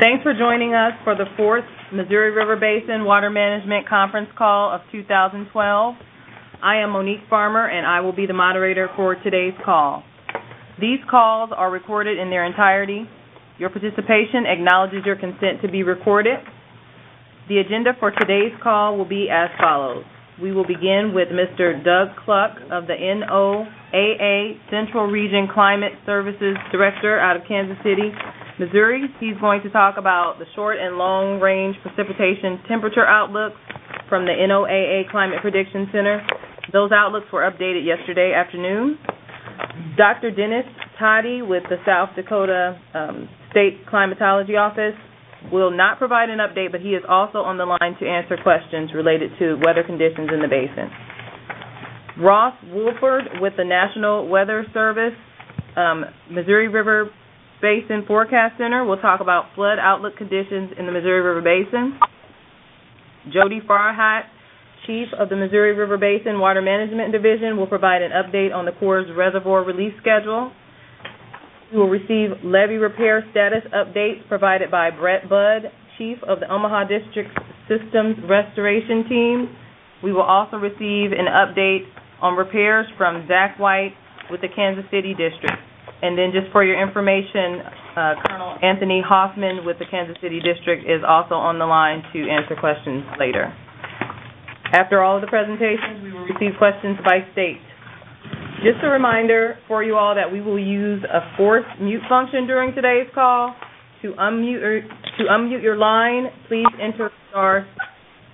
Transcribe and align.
Thanks 0.00 0.24
for 0.24 0.34
joining 0.34 0.74
us 0.74 0.90
for 1.04 1.14
the 1.14 1.26
fourth 1.36 1.64
Missouri 1.92 2.32
River 2.32 2.56
Basin 2.56 3.04
Water 3.04 3.30
Management 3.30 3.88
Conference 3.88 4.28
Call 4.36 4.74
of 4.74 4.80
2012. 4.90 5.94
I 6.60 6.76
am 6.78 6.90
Monique 6.90 7.22
Farmer 7.30 7.68
and 7.68 7.86
I 7.86 8.00
will 8.00 8.12
be 8.12 8.26
the 8.26 8.32
moderator 8.34 8.88
for 8.96 9.14
today's 9.14 9.54
call. 9.64 10.02
These 10.80 10.98
calls 11.08 11.50
are 11.56 11.70
recorded 11.70 12.18
in 12.18 12.28
their 12.28 12.44
entirety. 12.44 13.04
Your 13.58 13.70
participation 13.70 14.46
acknowledges 14.48 15.04
your 15.06 15.14
consent 15.14 15.62
to 15.62 15.68
be 15.70 15.84
recorded. 15.84 16.38
The 17.48 17.58
agenda 17.58 17.92
for 18.00 18.10
today's 18.10 18.52
call 18.64 18.98
will 18.98 19.08
be 19.08 19.28
as 19.30 19.48
follows. 19.60 20.04
We 20.42 20.50
will 20.52 20.66
begin 20.66 21.12
with 21.14 21.28
Mr. 21.28 21.78
Doug 21.84 22.16
Kluck 22.24 22.58
of 22.72 22.88
the 22.88 22.98
NOAA 22.98 24.58
Central 24.68 25.06
Region 25.06 25.46
Climate 25.52 25.92
Services 26.04 26.56
Director 26.72 27.20
out 27.20 27.36
of 27.36 27.42
Kansas 27.46 27.76
City, 27.84 28.10
Missouri. 28.58 29.04
He's 29.20 29.38
going 29.40 29.62
to 29.62 29.70
talk 29.70 29.94
about 29.96 30.40
the 30.40 30.46
short 30.56 30.78
and 30.80 30.96
long 30.96 31.38
range 31.38 31.76
precipitation 31.82 32.58
temperature 32.66 33.06
outlooks 33.06 33.60
from 34.08 34.24
the 34.24 34.32
NOAA 34.32 35.08
Climate 35.10 35.38
Prediction 35.40 35.86
Center. 35.92 36.26
Those 36.72 36.90
outlooks 36.90 37.26
were 37.32 37.48
updated 37.48 37.86
yesterday 37.86 38.32
afternoon. 38.34 38.98
Dr. 39.96 40.32
Dennis 40.32 40.66
Todey 41.00 41.46
with 41.46 41.62
the 41.70 41.76
South 41.86 42.10
Dakota 42.16 42.76
um, 42.92 43.28
State 43.52 43.86
Climatology 43.86 44.56
Office 44.56 44.98
will 45.52 45.70
not 45.70 45.98
provide 45.98 46.30
an 46.30 46.38
update, 46.38 46.72
but 46.72 46.80
he 46.80 46.90
is 46.90 47.02
also 47.08 47.38
on 47.38 47.58
the 47.58 47.66
line 47.66 47.96
to 48.00 48.06
answer 48.06 48.36
questions 48.42 48.90
related 48.94 49.30
to 49.38 49.60
weather 49.64 49.82
conditions 49.82 50.30
in 50.32 50.40
the 50.40 50.48
basin. 50.48 50.90
Ross 52.18 52.54
Wolford 52.70 53.24
with 53.40 53.54
the 53.56 53.64
National 53.64 54.28
Weather 54.28 54.64
Service, 54.72 55.14
um, 55.76 56.04
Missouri 56.30 56.68
River 56.68 57.10
Basin 57.60 58.04
Forecast 58.06 58.58
Center 58.58 58.84
will 58.84 58.98
talk 58.98 59.20
about 59.20 59.46
flood 59.54 59.78
outlook 59.80 60.16
conditions 60.16 60.72
in 60.78 60.86
the 60.86 60.92
Missouri 60.92 61.20
River 61.20 61.42
Basin. 61.42 61.98
Jody 63.32 63.60
Farhat, 63.66 64.22
Chief 64.86 65.08
of 65.18 65.28
the 65.28 65.36
Missouri 65.36 65.74
River 65.74 65.96
Basin 65.96 66.38
Water 66.38 66.60
Management 66.60 67.10
Division, 67.10 67.56
will 67.56 67.66
provide 67.66 68.02
an 68.02 68.12
update 68.12 68.54
on 68.54 68.66
the 68.66 68.72
Corps' 68.72 69.06
reservoir 69.16 69.64
release 69.64 69.94
schedule. 69.98 70.52
We 71.74 71.80
will 71.80 71.90
receive 71.90 72.30
levee 72.44 72.78
repair 72.78 73.26
status 73.32 73.66
updates 73.74 74.22
provided 74.28 74.70
by 74.70 74.90
Brett 74.90 75.28
Budd, 75.28 75.72
Chief 75.98 76.18
of 76.22 76.38
the 76.38 76.46
Omaha 76.46 76.86
District 76.86 77.28
Systems 77.66 78.14
Restoration 78.30 79.02
Team. 79.08 79.50
We 80.00 80.12
will 80.12 80.22
also 80.22 80.56
receive 80.56 81.10
an 81.10 81.26
update 81.26 81.82
on 82.22 82.38
repairs 82.38 82.86
from 82.96 83.26
Zach 83.26 83.58
White 83.58 83.90
with 84.30 84.40
the 84.40 84.46
Kansas 84.54 84.84
City 84.92 85.18
District. 85.18 85.58
And 86.00 86.16
then 86.16 86.30
just 86.30 86.46
for 86.52 86.62
your 86.62 86.80
information, 86.80 87.66
uh, 87.98 88.14
Colonel 88.22 88.54
Anthony 88.62 89.02
Hofmann 89.02 89.66
with 89.66 89.80
the 89.80 89.86
Kansas 89.90 90.14
City 90.22 90.38
District 90.38 90.86
is 90.86 91.02
also 91.02 91.34
on 91.34 91.58
the 91.58 91.66
line 91.66 92.04
to 92.12 92.18
answer 92.30 92.54
questions 92.54 93.02
later. 93.18 93.50
After 94.70 95.02
all 95.02 95.16
of 95.16 95.22
the 95.22 95.28
presentations, 95.28 96.06
we 96.06 96.12
will 96.12 96.26
receive 96.30 96.54
questions 96.56 96.98
by 97.02 97.26
state. 97.32 97.58
Just 98.64 98.82
a 98.82 98.88
reminder 98.88 99.58
for 99.68 99.84
you 99.84 99.94
all 99.94 100.14
that 100.14 100.32
we 100.32 100.40
will 100.40 100.58
use 100.58 101.04
a 101.04 101.36
forced 101.36 101.68
mute 101.82 102.00
function 102.08 102.46
during 102.46 102.74
today's 102.74 103.06
call. 103.14 103.54
To 104.00 104.12
unmute, 104.12 104.62
or, 104.62 104.80
to 104.80 105.24
unmute 105.30 105.62
your 105.62 105.76
line, 105.76 106.32
please 106.48 106.64
enter 106.80 107.10
star. 107.28 107.66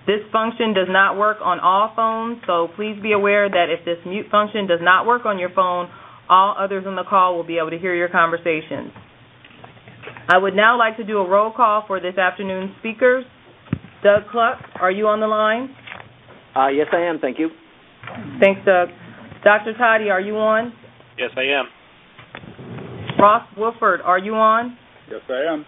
This 0.07 0.21
function 0.33 0.73
does 0.73 0.87
not 0.89 1.19
work 1.19 1.39
on 1.43 1.59
all 1.59 1.93
phones, 1.97 2.43
so 2.47 2.69
please 2.77 2.95
be 3.03 3.11
aware 3.11 3.49
that 3.49 3.67
if 3.71 3.85
this 3.85 3.99
mute 4.07 4.27
function 4.31 4.69
does 4.69 4.79
not 4.81 5.05
work 5.05 5.27
on 5.27 5.39
your 5.39 5.51
phone, 5.51 5.89
all 6.29 6.55
others 6.57 6.85
on 6.87 6.95
the 6.95 7.05
call 7.09 7.37
will 7.37 7.47
be 7.47 7.59
able 7.59 7.71
to 7.71 7.79
hear 7.79 7.95
your 7.95 8.09
conversations. 8.09 8.93
I 10.29 10.39
would 10.39 10.55
now 10.55 10.79
like 10.79 10.97
to 10.99 11.05
do 11.05 11.19
a 11.19 11.29
roll 11.29 11.53
call 11.53 11.85
for 11.89 11.99
this 11.99 12.17
afternoon's 12.17 12.71
speakers. 12.79 13.25
Doug 14.05 14.23
Kluck, 14.31 14.59
are 14.81 14.93
you 14.93 15.09
on 15.09 15.19
the 15.19 15.27
line? 15.27 15.75
Uh, 16.55 16.69
yes, 16.69 16.87
I 16.93 17.01
am. 17.03 17.19
Thank 17.19 17.41
you. 17.41 17.51
Thanks, 18.41 18.61
Doug. 18.65 18.89
Dr. 19.43 19.73
Todey, 19.73 20.11
are 20.11 20.21
you 20.21 20.37
on? 20.37 20.73
Yes, 21.19 21.31
I 21.37 21.43
am. 21.43 21.67
Ross 23.19 23.47
Wolford, 23.57 24.01
are 24.03 24.19
you 24.19 24.35
on? 24.35 24.77
Yes, 25.11 25.21
I 25.29 25.53
am. 25.53 25.67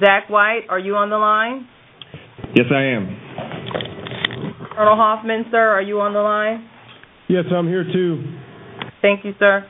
Zach 0.00 0.28
White, 0.28 0.62
are 0.68 0.78
you 0.78 0.96
on 0.96 1.10
the 1.10 1.16
line? 1.16 1.68
Yes, 2.54 2.66
I 2.72 2.82
am. 2.82 3.16
Colonel 4.74 4.96
Hofmann, 4.96 5.44
sir, 5.50 5.58
are 5.58 5.82
you 5.82 6.00
on 6.00 6.12
the 6.12 6.20
line? 6.20 6.68
Yes, 7.28 7.44
I'm 7.54 7.66
here 7.66 7.84
too. 7.84 8.22
Thank 9.02 9.24
you, 9.24 9.32
sir. 9.38 9.66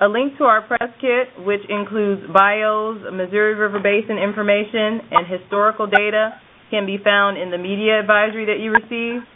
A 0.00 0.08
link 0.08 0.36
to 0.38 0.44
our 0.44 0.62
press 0.66 0.90
kit, 1.00 1.44
which 1.44 1.62
includes 1.68 2.22
bios, 2.32 2.98
Missouri 3.12 3.54
River 3.54 3.78
Basin 3.78 4.18
information, 4.18 5.00
and 5.10 5.26
historical 5.26 5.86
data, 5.86 6.40
can 6.70 6.86
be 6.86 6.98
found 7.02 7.38
in 7.38 7.50
the 7.50 7.58
media 7.58 8.00
advisory 8.00 8.46
that 8.46 8.58
you 8.58 8.70
received. 8.70 9.26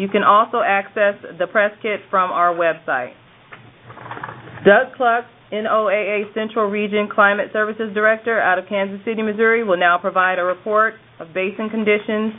You 0.00 0.08
can 0.08 0.24
also 0.24 0.62
access 0.64 1.12
the 1.38 1.46
press 1.46 1.72
kit 1.82 2.00
from 2.08 2.30
our 2.30 2.54
website. 2.54 3.12
Doug 4.64 4.96
Kluck, 4.96 5.26
NOAA 5.52 6.32
Central 6.32 6.70
Region 6.70 7.06
Climate 7.14 7.48
Services 7.52 7.92
Director 7.92 8.40
out 8.40 8.58
of 8.58 8.64
Kansas 8.66 9.04
City, 9.04 9.20
Missouri, 9.20 9.62
will 9.62 9.76
now 9.76 9.98
provide 9.98 10.38
a 10.38 10.42
report 10.42 10.94
of 11.18 11.34
basin 11.34 11.68
conditions. 11.68 12.32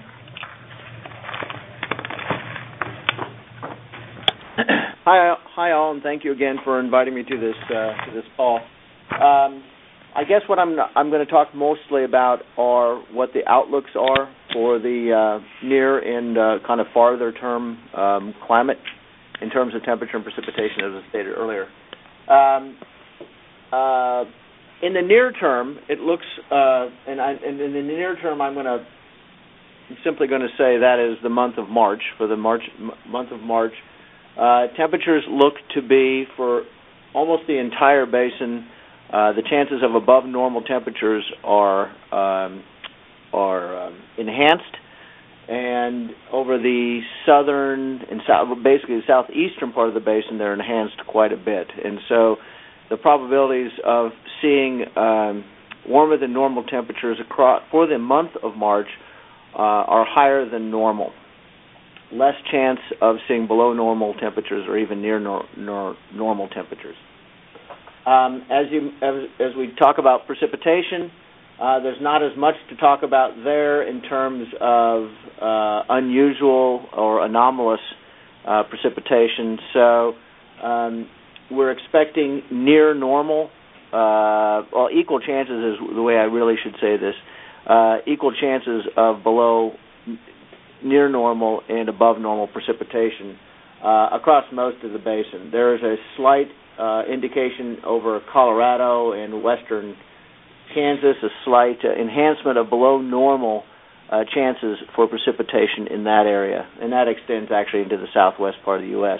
Hi, 5.06 5.36
hi 5.54 5.72
all, 5.72 5.92
and 5.92 6.02
thank 6.02 6.24
you 6.24 6.32
again 6.32 6.56
for 6.64 6.80
inviting 6.80 7.14
me 7.14 7.22
to 7.22 7.38
this 7.40 7.56
uh, 7.70 8.06
to 8.06 8.12
this 8.12 8.24
call. 8.38 8.58
Um, 9.12 9.64
I 10.16 10.24
guess 10.28 10.42
what 10.48 10.58
I'm 10.58 10.78
I'm 10.96 11.12
going 11.12 11.24
to 11.24 11.32
talk 11.32 11.54
mostly 11.54 12.06
about 12.06 12.40
are 12.58 13.04
what 13.14 13.30
the 13.34 13.42
outlooks 13.48 13.92
are 13.96 14.34
for 14.54 14.80
the 14.80 15.40
uh, 15.42 15.66
near 15.66 16.00
and 16.00 16.38
uh, 16.38 16.66
kind 16.66 16.82
of 16.82 16.88
farther 16.94 17.32
term 17.32 17.78
um, 17.96 18.34
climate 18.46 18.78
in 19.42 19.50
terms 19.50 19.74
of 19.76 19.84
temperature 19.84 20.18
and 20.18 20.24
precipitation, 20.24 20.84
as 20.86 21.04
I 21.04 21.10
stated 21.10 21.34
earlier. 21.36 21.68
Um, 22.30 22.78
uh, 23.72 24.26
in 24.84 24.94
the 24.94 25.02
near 25.02 25.32
term, 25.32 25.78
it 25.90 26.00
looks, 26.00 26.26
and, 26.50 27.20
in 27.44 27.74
the 27.74 27.82
near 27.82 28.16
term, 28.16 28.42
I'm 28.42 28.54
going 28.54 28.66
to 28.66 28.86
simply 30.04 30.28
going 30.28 30.42
to 30.42 30.50
say 30.58 30.80
that 30.80 30.98
is 31.00 31.22
the 31.24 31.30
month 31.30 31.58
of 31.58 31.70
March. 31.70 32.02
For 32.18 32.28
the 32.28 32.38
month 32.38 33.32
of 33.32 33.40
March, 33.42 33.74
temperatures 34.76 35.24
look 35.30 35.54
to 35.76 35.82
be 35.82 36.26
for 36.36 36.64
almost 37.14 37.44
the 37.48 37.58
entire 37.60 38.06
basin 38.06 38.68
the 39.12 39.44
chances 39.50 39.82
of 39.84 39.96
above 39.96 40.26
normal 40.26 40.62
temperatures 40.62 41.24
are 41.44 41.88
um, 42.14 42.64
are 43.34 43.88
um, 43.88 44.00
enhanced, 44.18 44.78
and 45.48 46.12
over 46.32 46.58
the 46.58 47.02
southern 47.26 48.02
and 48.10 48.22
south, 48.28 48.48
basically 48.64 48.96
the 48.96 49.08
southeastern 49.08 49.74
part 49.74 49.88
of 49.88 49.94
the 49.94 50.00
basin, 50.00 50.38
they're 50.38 50.54
enhanced 50.54 51.02
quite 51.08 51.34
a 51.34 51.38
bit. 51.38 51.68
And 51.84 52.00
so, 52.08 52.38
the 52.90 52.98
probabilities 52.98 53.72
of 53.86 54.12
seeing 54.42 54.86
um, 54.96 55.44
warmer 55.88 56.18
than 56.18 56.34
normal 56.34 56.64
temperatures 56.64 57.18
across 57.20 57.62
for 57.72 57.88
the 57.88 57.98
month 57.98 58.32
of 58.44 58.56
March 58.56 58.88
uh, 59.54 59.58
are 59.58 60.06
higher 60.08 60.50
than 60.50 60.70
normal. 60.72 61.12
Less 62.12 62.36
chance 62.52 62.80
of 63.02 63.18
seeing 63.28 63.48
below 63.48 63.74
normal 63.74 64.14
temperatures 64.16 64.66
or 64.68 64.78
even 64.78 65.02
near 65.02 65.20
nor- 65.20 65.46
nor- 65.58 65.96
normal 66.14 66.50
temperatures. 66.50 66.96
Um, 68.06 68.46
as 68.52 68.66
you 68.72 68.90
as, 69.02 69.30
as, 69.40 69.56
we 69.56 69.74
talk 69.78 69.98
about 69.98 70.26
precipitation, 70.26 71.12
uh, 71.62 71.80
there's 71.80 72.02
not 72.02 72.24
as 72.24 72.32
much 72.36 72.56
to 72.70 72.76
talk 72.78 73.04
about 73.04 73.36
there 73.44 73.88
in 73.88 74.02
terms 74.02 74.48
of 74.60 75.04
uh, 75.40 75.82
unusual 75.90 76.88
or 76.92 77.24
anomalous 77.24 77.80
uh, 78.48 78.64
precipitation. 78.68 79.60
So 79.72 80.14
um, 80.64 81.10
we're 81.52 81.72
expecting 81.72 82.42
near 82.52 82.96
normal, 82.96 83.52
uh, 83.94 84.66
well, 84.74 84.90
equal 84.92 85.20
chances 85.20 85.76
is 85.76 85.96
the 85.96 86.02
way 86.02 86.16
I 86.16 86.24
really 86.24 86.56
should 86.64 86.74
say 86.82 86.98
this. 86.98 87.14
Uh, 87.70 87.98
equal 88.08 88.34
chances 88.34 88.82
of 88.98 89.22
below 89.22 89.74
near 90.84 91.10
normal 91.10 91.62
and 91.70 91.90
above 91.90 92.18
normal 92.20 92.48
precipitation 92.48 93.38
uh, 93.84 94.10
across 94.14 94.46
most 94.52 94.84
of 94.84 94.94
the 94.94 94.98
basin. 94.98 95.52
There 95.52 95.76
is 95.76 95.82
a 95.84 95.96
slight 96.18 96.48
indication 97.08 97.78
over 97.86 98.20
Colorado 98.34 99.12
and 99.12 99.44
western 99.44 99.96
Kansas, 100.74 101.16
a 101.24 101.30
slight 101.46 101.80
uh, 101.84 101.92
enhancement 102.00 102.58
of 102.58 102.70
below 102.70 103.02
normal 103.02 103.64
uh, 104.12 104.24
chances 104.34 104.78
for 104.96 105.08
precipitation 105.08 105.88
in 105.90 106.04
that 106.04 106.26
area, 106.28 106.68
and 106.82 106.92
that 106.92 107.08
extends 107.08 107.52
actually 107.52 107.84
into 107.84 107.98
the 107.98 108.08
southwest 108.14 108.58
part 108.66 108.80
of 108.80 108.86
the 108.86 108.92
U.S. 108.92 109.20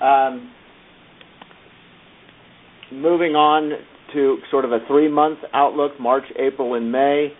Um, 0.00 0.50
moving 2.90 3.32
on 3.34 3.72
to 4.14 4.38
sort 4.50 4.64
of 4.64 4.72
a 4.72 4.78
three-month 4.88 5.40
outlook: 5.52 6.00
March, 6.00 6.24
April, 6.38 6.74
and 6.74 6.90
May. 6.90 7.32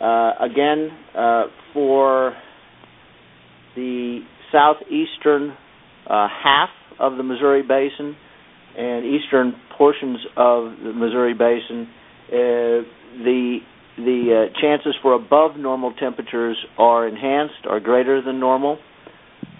Uh, 0.00 0.32
again, 0.40 0.90
uh, 1.16 1.44
for 1.72 2.34
the 3.74 4.20
southeastern 4.52 5.56
uh, 6.08 6.28
half 6.42 6.68
of 7.00 7.16
the 7.16 7.22
Missouri 7.22 7.62
Basin, 7.62 8.14
and 8.76 9.04
eastern 9.04 9.54
portions 9.76 10.18
of 10.36 10.72
the 10.82 10.92
Missouri 10.94 11.34
Basin, 11.34 11.88
the 12.30 13.58
the 13.96 14.48
uh, 14.48 14.60
chances 14.60 14.94
for 15.02 15.14
above 15.14 15.56
normal 15.56 15.92
temperatures 15.92 16.56
are 16.78 17.08
enhanced, 17.08 17.66
are 17.68 17.80
greater 17.80 18.22
than 18.22 18.38
normal. 18.38 18.78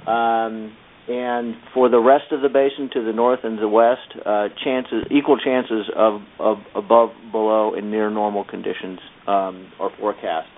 Um, 0.07 0.77
and 1.09 1.55
for 1.73 1.89
the 1.89 1.99
rest 1.99 2.33
of 2.33 2.43
the 2.43 2.49
basin 2.49 2.91
to 2.93 3.03
the 3.03 3.13
north 3.13 3.41
and 3.43 3.59
the 3.59 3.69
west, 3.69 4.15
uh, 4.27 4.49
chances 4.63 5.05
equal 5.11 5.39
chances 5.39 5.91
of, 5.97 6.21
of 6.39 6.59
above, 6.75 7.11
below, 7.33 7.75
and 7.75 7.91
near 7.91 8.11
normal 8.11 8.45
conditions 8.45 8.99
um, 9.27 9.73
are 9.81 9.91
forecast. 9.99 10.49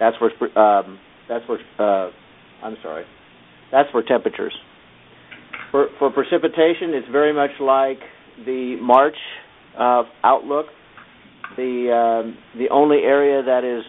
That's 0.00 0.16
for 0.16 0.58
um, 0.58 0.98
that's 1.28 1.44
for 1.44 1.58
uh, 1.78 2.10
I'm 2.62 2.76
sorry, 2.82 3.04
that's 3.70 3.90
for 3.90 4.02
temperatures. 4.02 4.54
For 5.70 5.88
for 5.98 6.10
precipitation, 6.10 6.94
it's 6.94 7.08
very 7.10 7.32
much 7.32 7.50
like 7.60 7.98
the 8.44 8.76
March 8.80 9.16
uh, 9.78 10.04
outlook. 10.24 10.66
The 11.56 12.24
um, 12.24 12.38
the 12.58 12.68
only 12.70 12.98
area 12.98 13.42
that 13.42 13.64
is 13.64 13.84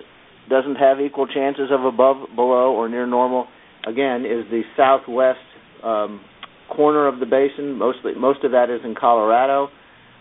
doesn't 0.49 0.75
have 0.75 1.01
equal 1.01 1.27
chances 1.27 1.69
of 1.71 1.83
above, 1.83 2.17
below, 2.35 2.73
or 2.73 2.87
near 2.87 3.05
normal 3.05 3.47
again 3.85 4.25
is 4.25 4.45
the 4.49 4.61
southwest 4.75 5.39
um, 5.83 6.21
corner 6.69 7.07
of 7.07 7.19
the 7.19 7.25
basin. 7.25 7.77
Mostly, 7.77 8.13
most 8.15 8.43
of 8.43 8.51
that 8.51 8.69
is 8.69 8.81
in 8.85 8.95
Colorado, 8.95 9.69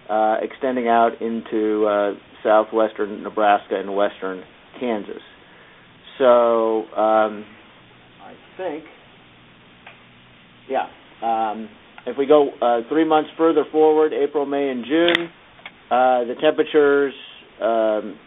uh, 0.08 0.36
extending 0.42 0.88
out 0.88 1.20
into 1.20 1.86
uh, 1.86 2.14
southwestern 2.42 3.22
Nebraska 3.22 3.78
and 3.78 3.94
western 3.94 4.42
Kansas. 4.80 5.22
So 6.18 6.84
um, 6.96 7.44
I 8.22 8.34
think, 8.56 8.84
yeah. 10.68 10.88
Um, 11.22 11.68
if 12.06 12.16
we 12.16 12.26
go 12.26 12.50
uh, 12.62 12.88
three 12.88 13.04
months 13.04 13.30
further 13.36 13.64
forward, 13.72 14.12
April, 14.12 14.46
May, 14.46 14.68
and 14.70 14.84
June, 14.84 15.30
uh, 15.90 16.24
the 16.24 16.34
temperatures, 16.40 17.14
um, 17.60 18.18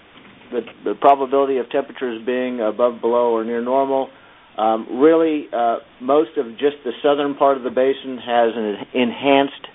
the, 0.51 0.61
the 0.83 0.93
probability 0.99 1.57
of 1.57 1.69
temperatures 1.69 2.21
being 2.25 2.59
above, 2.59 3.01
below, 3.01 3.33
or 3.33 3.43
near 3.43 3.61
normal 3.63 4.09
um, 4.59 4.99
really, 4.99 5.47
uh, 5.53 5.77
most 6.01 6.31
of 6.37 6.51
just 6.59 6.75
the 6.83 6.91
southern 7.01 7.35
part 7.35 7.55
of 7.55 7.63
the 7.63 7.69
basin 7.69 8.17
has 8.17 8.51
an 8.55 8.75
enhanced 8.93 9.67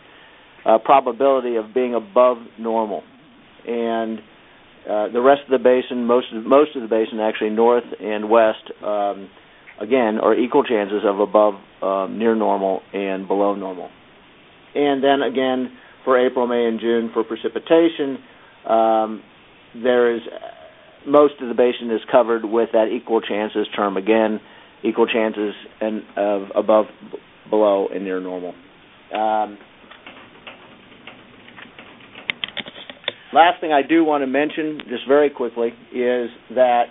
uh, 0.67 0.79
probability 0.79 1.57
of 1.57 1.73
being 1.73 1.95
above 1.95 2.37
normal, 2.59 3.03
and 3.67 4.19
uh, 4.85 5.09
the 5.09 5.23
rest 5.23 5.41
of 5.45 5.51
the 5.51 5.63
basin, 5.63 6.05
most 6.05 6.27
of 6.35 6.45
most 6.45 6.77
of 6.77 6.83
the 6.83 6.89
basin, 6.89 7.19
actually 7.19 7.49
north 7.49 7.85
and 7.99 8.29
west, 8.29 8.71
um, 8.85 9.31
again, 9.81 10.19
are 10.21 10.35
equal 10.35 10.63
chances 10.63 11.01
of 11.03 11.19
above 11.19 11.55
um, 11.81 12.19
near 12.19 12.35
normal 12.35 12.83
and 12.93 13.27
below 13.27 13.55
normal. 13.55 13.89
And 14.75 15.03
then 15.03 15.23
again, 15.23 15.79
for 16.05 16.19
April, 16.19 16.47
May, 16.47 16.67
and 16.67 16.79
June 16.79 17.11
for 17.15 17.25
precipitation, 17.25 18.19
um, 18.69 19.23
there 19.83 20.15
is 20.15 20.23
most 21.07 21.35
of 21.41 21.49
the 21.49 21.55
basin 21.55 21.91
is 21.91 22.01
covered 22.11 22.45
with 22.45 22.71
that 22.73 22.89
equal 22.89 23.21
chances 23.21 23.67
term 23.77 23.97
again 23.97 24.41
equal 24.85 25.07
chances 25.07 25.55
and 25.81 26.03
of 26.17 26.43
above, 26.55 26.85
below, 27.49 27.89
and 27.93 28.05
near 28.05 28.21
normal. 28.21 28.55
Um, 29.13 29.59
last 33.33 33.61
thing 33.61 33.73
I 33.73 33.83
do 33.87 34.05
want 34.05 34.23
to 34.23 34.27
mention, 34.27 34.81
just 34.89 35.09
very 35.09 35.31
quickly, 35.31 35.69
is 35.93 36.29
that 36.55 36.85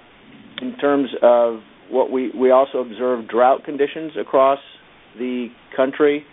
in 0.61 0.75
terms 0.77 1.09
of 1.21 1.59
what 1.89 2.11
we 2.11 2.31
we 2.31 2.51
also 2.51 2.79
observe 2.79 3.27
drought 3.29 3.63
conditions 3.63 4.13
across 4.19 4.59
the 5.17 5.49
country, 5.75 6.25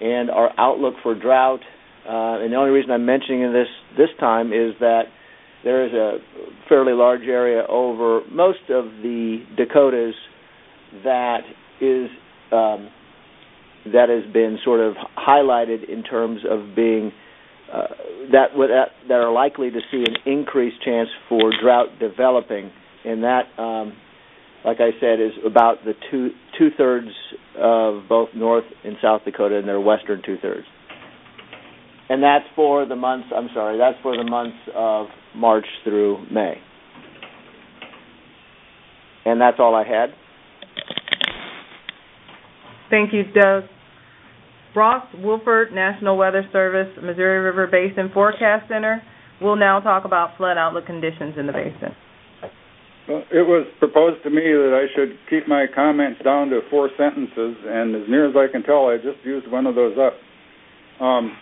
and 0.00 0.30
our 0.30 0.50
outlook 0.58 0.94
for 1.02 1.14
drought. 1.14 1.60
Uh, 2.06 2.42
and 2.42 2.52
the 2.52 2.56
only 2.56 2.70
reason 2.70 2.90
I'm 2.90 3.06
mentioning 3.06 3.52
this 3.52 3.68
this 3.96 4.10
time 4.18 4.48
is 4.48 4.74
that 4.80 5.04
there 5.64 5.86
is 5.86 5.92
a 5.92 6.18
fairly 6.68 6.92
large 6.92 7.22
area 7.22 7.64
over 7.68 8.20
most 8.30 8.70
of 8.70 8.84
the 9.02 9.38
Dakotas 9.56 10.14
that 11.02 11.40
is 11.80 12.08
um, 12.52 12.90
that 13.92 14.08
has 14.08 14.30
been 14.32 14.58
sort 14.64 14.80
of 14.80 14.94
highlighted 15.16 15.88
in 15.88 16.02
terms 16.02 16.40
of 16.48 16.74
being 16.74 17.12
uh, 17.72 17.86
that, 18.32 18.48
that 19.08 19.14
are 19.14 19.32
likely 19.32 19.70
to 19.70 19.80
see 19.90 20.04
an 20.06 20.16
increased 20.30 20.82
chance 20.84 21.08
for 21.28 21.50
drought 21.60 21.88
developing, 21.98 22.70
and 23.04 23.22
that, 23.24 23.42
um, 23.58 23.94
like 24.64 24.78
I 24.80 24.90
said, 25.00 25.20
is 25.20 25.32
about 25.44 25.84
the 25.84 25.94
two 26.10 26.30
two 26.58 26.68
thirds 26.76 27.08
of 27.58 28.04
both 28.08 28.28
North 28.34 28.64
and 28.84 28.96
South 29.02 29.22
Dakota 29.24 29.58
and 29.58 29.66
their 29.66 29.80
western 29.80 30.22
two 30.24 30.36
thirds, 30.40 30.66
and 32.08 32.22
that's 32.22 32.44
for 32.54 32.86
the 32.86 32.96
months. 32.96 33.28
I'm 33.34 33.48
sorry, 33.54 33.78
that's 33.78 34.00
for 34.02 34.16
the 34.16 34.24
months 34.24 34.56
of 34.74 35.06
March 35.34 35.66
through 35.84 36.26
May, 36.30 36.54
and 39.24 39.40
that's 39.40 39.56
all 39.58 39.74
I 39.74 39.84
had. 39.86 40.10
Thank 42.90 43.12
you, 43.12 43.24
Doug. 43.32 43.64
Ross 44.76 45.06
Wolford, 45.18 45.72
National 45.72 46.16
Weather 46.16 46.44
Service, 46.52 46.92
Missouri 47.02 47.38
River 47.38 47.66
Basin 47.66 48.10
Forecast 48.12 48.68
Center, 48.68 49.02
will 49.40 49.56
now 49.56 49.80
talk 49.80 50.04
about 50.04 50.36
flood 50.36 50.58
outlook 50.58 50.86
conditions 50.86 51.34
in 51.38 51.46
the 51.46 51.52
basin. 51.52 51.94
Well, 53.08 53.22
it 53.30 53.46
was 53.46 53.66
proposed 53.78 54.22
to 54.24 54.30
me 54.30 54.40
that 54.40 54.72
I 54.72 54.88
should 54.96 55.18
keep 55.28 55.46
my 55.46 55.66
comments 55.74 56.20
down 56.24 56.48
to 56.50 56.60
four 56.70 56.88
sentences, 56.96 57.56
and 57.66 57.94
as 57.94 58.08
near 58.08 58.28
as 58.28 58.34
I 58.34 58.50
can 58.50 58.62
tell, 58.62 58.88
I 58.88 58.96
just 58.96 59.24
used 59.24 59.50
one 59.50 59.66
of 59.66 59.74
those 59.74 59.96
up. 59.98 60.14
Um, 61.04 61.36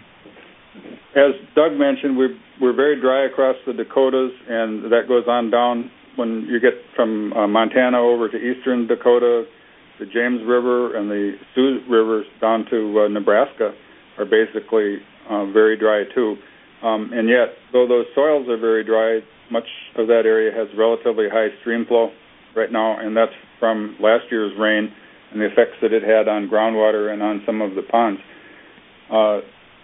as 1.14 1.32
Doug 1.54 1.72
mentioned, 1.72 2.16
we're, 2.16 2.36
very 2.72 3.00
dry 3.00 3.26
across 3.26 3.56
the 3.66 3.72
Dakotas, 3.72 4.30
and 4.48 4.84
that 4.92 5.08
goes 5.08 5.24
on 5.26 5.50
down 5.50 5.90
when 6.16 6.46
you 6.48 6.60
get 6.60 6.74
from 6.94 7.32
uh, 7.32 7.46
Montana 7.46 7.98
over 7.98 8.28
to 8.28 8.36
eastern 8.36 8.86
Dakota, 8.86 9.44
the 9.98 10.06
James 10.06 10.40
River 10.46 10.96
and 10.96 11.10
the 11.10 11.34
Sioux 11.54 11.80
rivers 11.88 12.26
down 12.40 12.66
to 12.70 13.04
uh, 13.04 13.08
Nebraska 13.08 13.72
are 14.18 14.24
basically 14.24 14.98
uh, 15.28 15.46
very 15.46 15.76
dry 15.76 16.04
too. 16.14 16.36
Um, 16.82 17.10
and 17.12 17.28
yet, 17.28 17.54
though 17.72 17.86
those 17.86 18.06
soils 18.14 18.48
are 18.48 18.58
very 18.58 18.84
dry, 18.84 19.20
much 19.50 19.66
of 19.96 20.06
that 20.08 20.22
area 20.24 20.50
has 20.52 20.68
relatively 20.76 21.26
high 21.30 21.48
stream 21.60 21.86
flow 21.86 22.10
right 22.56 22.72
now, 22.72 22.98
and 22.98 23.16
that's 23.16 23.32
from 23.58 23.96
last 24.00 24.24
year's 24.30 24.52
rain 24.58 24.92
and 25.30 25.40
the 25.40 25.46
effects 25.46 25.76
that 25.80 25.92
it 25.92 26.02
had 26.02 26.28
on 26.28 26.48
groundwater 26.48 27.12
and 27.12 27.22
on 27.22 27.42
some 27.46 27.60
of 27.60 27.74
the 27.74 27.82
ponds. 27.82 28.20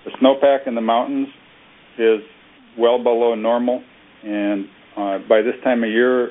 The 0.04 0.10
snowpack 0.22 0.66
in 0.66 0.74
the 0.74 0.80
mountains 0.80 1.28
is 1.98 2.20
well 2.78 3.02
below 3.02 3.34
normal, 3.34 3.82
and 4.22 4.66
uh, 4.96 5.18
by 5.28 5.42
this 5.42 5.54
time 5.64 5.82
of 5.82 5.90
year, 5.90 6.30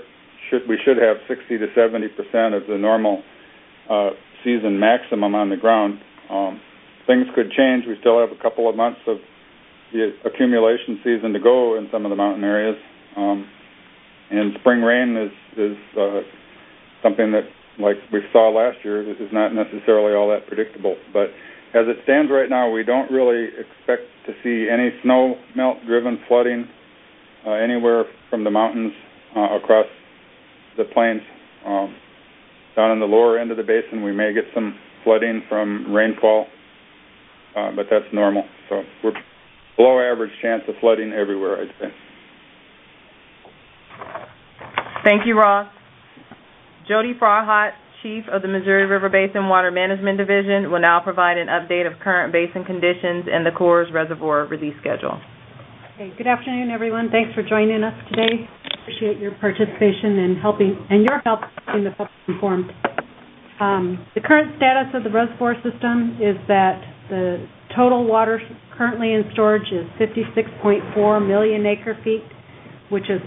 should, 0.50 0.62
we 0.68 0.77
should 0.84 0.98
have 0.98 1.18
60 1.27 1.58
to 1.58 1.68
70 1.75 2.08
percent 2.10 2.53
of 2.53 2.63
the 2.68 2.77
normal 2.77 3.24
uh, 3.89 4.12
season 4.44 4.80
maximum 4.80 5.36
on 5.36 5.50
the 5.50 5.58
ground. 5.58 6.00
Um, 6.30 6.62
things 7.06 7.25
could 7.36 7.51
change. 7.51 7.86
We 7.88 7.96
still 8.00 8.20
have 8.20 8.30
a 8.32 8.41
couple 8.41 8.70
of 8.70 8.75
months 8.75 9.00
of 9.08 9.18
the 9.94 10.12
accumulation 10.25 11.00
season 11.03 11.34
to 11.34 11.39
go 11.39 11.77
in 11.77 11.88
some 11.91 12.06
of 12.06 12.10
the 12.10 12.15
mountain 12.15 12.44
areas. 12.44 12.75
Um, 13.15 13.48
and 14.30 14.53
spring 14.60 14.82
rain 14.82 15.15
is 15.15 15.32
is 15.58 15.77
uh, 15.98 16.20
something 17.01 17.32
that, 17.32 17.48
like 17.80 17.96
we 18.12 18.20
saw 18.32 18.50
last 18.50 18.77
year, 18.84 19.01
is 19.10 19.32
not 19.32 19.53
necessarily 19.53 20.13
all 20.13 20.30
that 20.30 20.48
predictable. 20.48 20.98
But 21.13 21.32
as 21.74 21.86
it 21.88 21.97
stands 22.03 22.31
right 22.31 22.50
now, 22.50 22.71
we 22.71 22.83
don't 22.83 23.12
really 23.12 23.47
expect 23.47 24.03
to 24.25 24.33
see 24.43 24.69
any 24.71 24.91
snow 25.03 25.36
melt 25.55 25.77
driven 25.86 26.19
flooding 26.27 26.67
uh, 27.45 27.51
anywhere 27.51 28.05
from 28.29 28.43
the 28.43 28.51
mountains 28.51 28.93
uh, 29.36 29.57
across 29.57 29.86
the 30.77 30.86
plains. 30.93 31.21
Um, 31.65 31.95
down 32.75 32.91
in 32.91 33.00
the 33.00 33.05
lower 33.05 33.39
end 33.39 33.51
of 33.51 33.57
the 33.57 33.63
basin, 33.63 34.03
we 34.03 34.13
may 34.13 34.33
get 34.33 34.45
some 34.53 34.77
flooding 35.03 35.41
from 35.50 35.93
rainfall, 35.93 36.47
uh, 37.55 37.71
but 37.75 37.88
that's 37.89 38.05
normal. 38.13 38.43
So 38.69 38.83
we're 39.03 39.13
below 39.75 40.00
average 40.00 40.31
chance 40.41 40.63
of 40.67 40.75
flooding 40.79 41.12
everywhere, 41.12 41.62
I'd 41.62 41.74
say. 41.79 41.93
Thank 45.03 45.25
you, 45.25 45.38
Ross. 45.38 45.71
Jody 46.88 47.13
Farhat, 47.19 47.71
Chief 48.04 48.25
of 48.32 48.44
the 48.44 48.48
Missouri 48.48 48.86
River 48.86 49.10
Basin 49.10 49.50
Water 49.50 49.72
Management 49.72 50.20
Division, 50.20 50.70
will 50.70 50.80
now 50.82 51.00
provide 51.00 51.38
an 51.38 51.48
update 51.48 51.92
of 51.92 51.98
current 52.00 52.32
basin 52.32 52.63
conditions 52.63 53.25
and 53.25 53.44
the 53.44 53.50
Corps' 53.50 53.88
reservoir 53.92 54.46
release 54.46 54.75
schedule. 54.80 55.20
Okay, 55.96 56.13
good 56.16 56.27
afternoon, 56.27 56.70
everyone. 56.70 57.10
Thanks 57.10 57.34
for 57.34 57.42
joining 57.42 57.84
us 57.84 57.98
today. 58.13 58.46
Appreciate 58.82 59.18
your 59.18 59.34
participation 59.42 60.20
and 60.20 60.38
helping, 60.38 60.77
and 60.92 61.10
your 61.10 61.20
help 61.25 61.42
keeping 61.66 61.86
the 61.86 61.92
public 61.98 62.13
informed. 62.27 62.70
Um, 63.60 64.06
the 64.13 64.22
current 64.22 64.54
status 64.58 64.94
of 64.94 65.04
the 65.04 65.10
reservoir 65.10 65.56
system 65.66 66.22
is 66.22 66.38
that 66.48 66.77
the 67.10 67.48
total 67.75 68.06
water 68.06 68.39
currently 68.77 69.13
in 69.13 69.24
storage 69.34 69.74
is 69.74 69.89
56.4 69.98 70.94
million 71.27 71.66
acre 71.66 71.98
feet, 72.04 72.22
which 72.89 73.10
is 73.10 73.22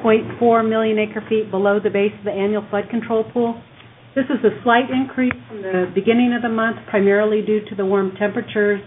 0.4 0.00 0.66
million 0.66 0.98
acre 0.98 1.22
feet 1.28 1.50
below 1.50 1.78
the 1.78 1.90
base 1.90 2.12
of 2.18 2.24
the 2.24 2.32
annual 2.32 2.64
flood 2.70 2.88
control 2.88 3.24
pool. 3.32 3.60
This 4.18 4.34
is 4.34 4.42
a 4.42 4.50
slight 4.64 4.90
increase 4.90 5.38
from 5.46 5.62
the 5.62 5.86
beginning 5.94 6.34
of 6.34 6.42
the 6.42 6.48
month, 6.48 6.74
primarily 6.90 7.38
due 7.40 7.62
to 7.70 7.74
the 7.76 7.86
warm 7.86 8.10
temperatures 8.18 8.82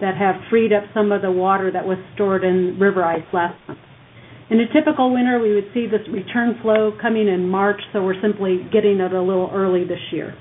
that 0.00 0.16
have 0.16 0.36
freed 0.48 0.72
up 0.72 0.84
some 0.94 1.12
of 1.12 1.20
the 1.20 1.30
water 1.30 1.70
that 1.70 1.84
was 1.84 1.98
stored 2.14 2.44
in 2.44 2.80
river 2.80 3.04
ice 3.04 3.28
last 3.30 3.60
month. 3.68 3.78
In 4.48 4.58
a 4.58 4.72
typical 4.72 5.12
winter, 5.12 5.38
we 5.38 5.52
would 5.52 5.68
see 5.74 5.84
this 5.84 6.00
return 6.08 6.56
flow 6.62 6.96
coming 6.96 7.28
in 7.28 7.46
March, 7.46 7.76
so 7.92 8.02
we're 8.02 8.16
simply 8.22 8.64
getting 8.72 9.00
it 9.04 9.12
a 9.12 9.20
little 9.20 9.50
early 9.52 9.84
this 9.84 10.00
year. 10.12 10.32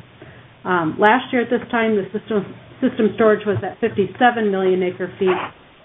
Um, 0.63 0.95
last 0.97 1.33
year 1.33 1.41
at 1.43 1.49
this 1.51 1.67
time, 1.69 1.99
the 1.99 2.07
system, 2.15 2.47
system 2.79 3.11
storage 3.19 3.45
was 3.45 3.59
at 3.59 3.75
57 3.83 4.15
million 4.49 4.81
acre 4.83 5.11
feet, 5.19 5.35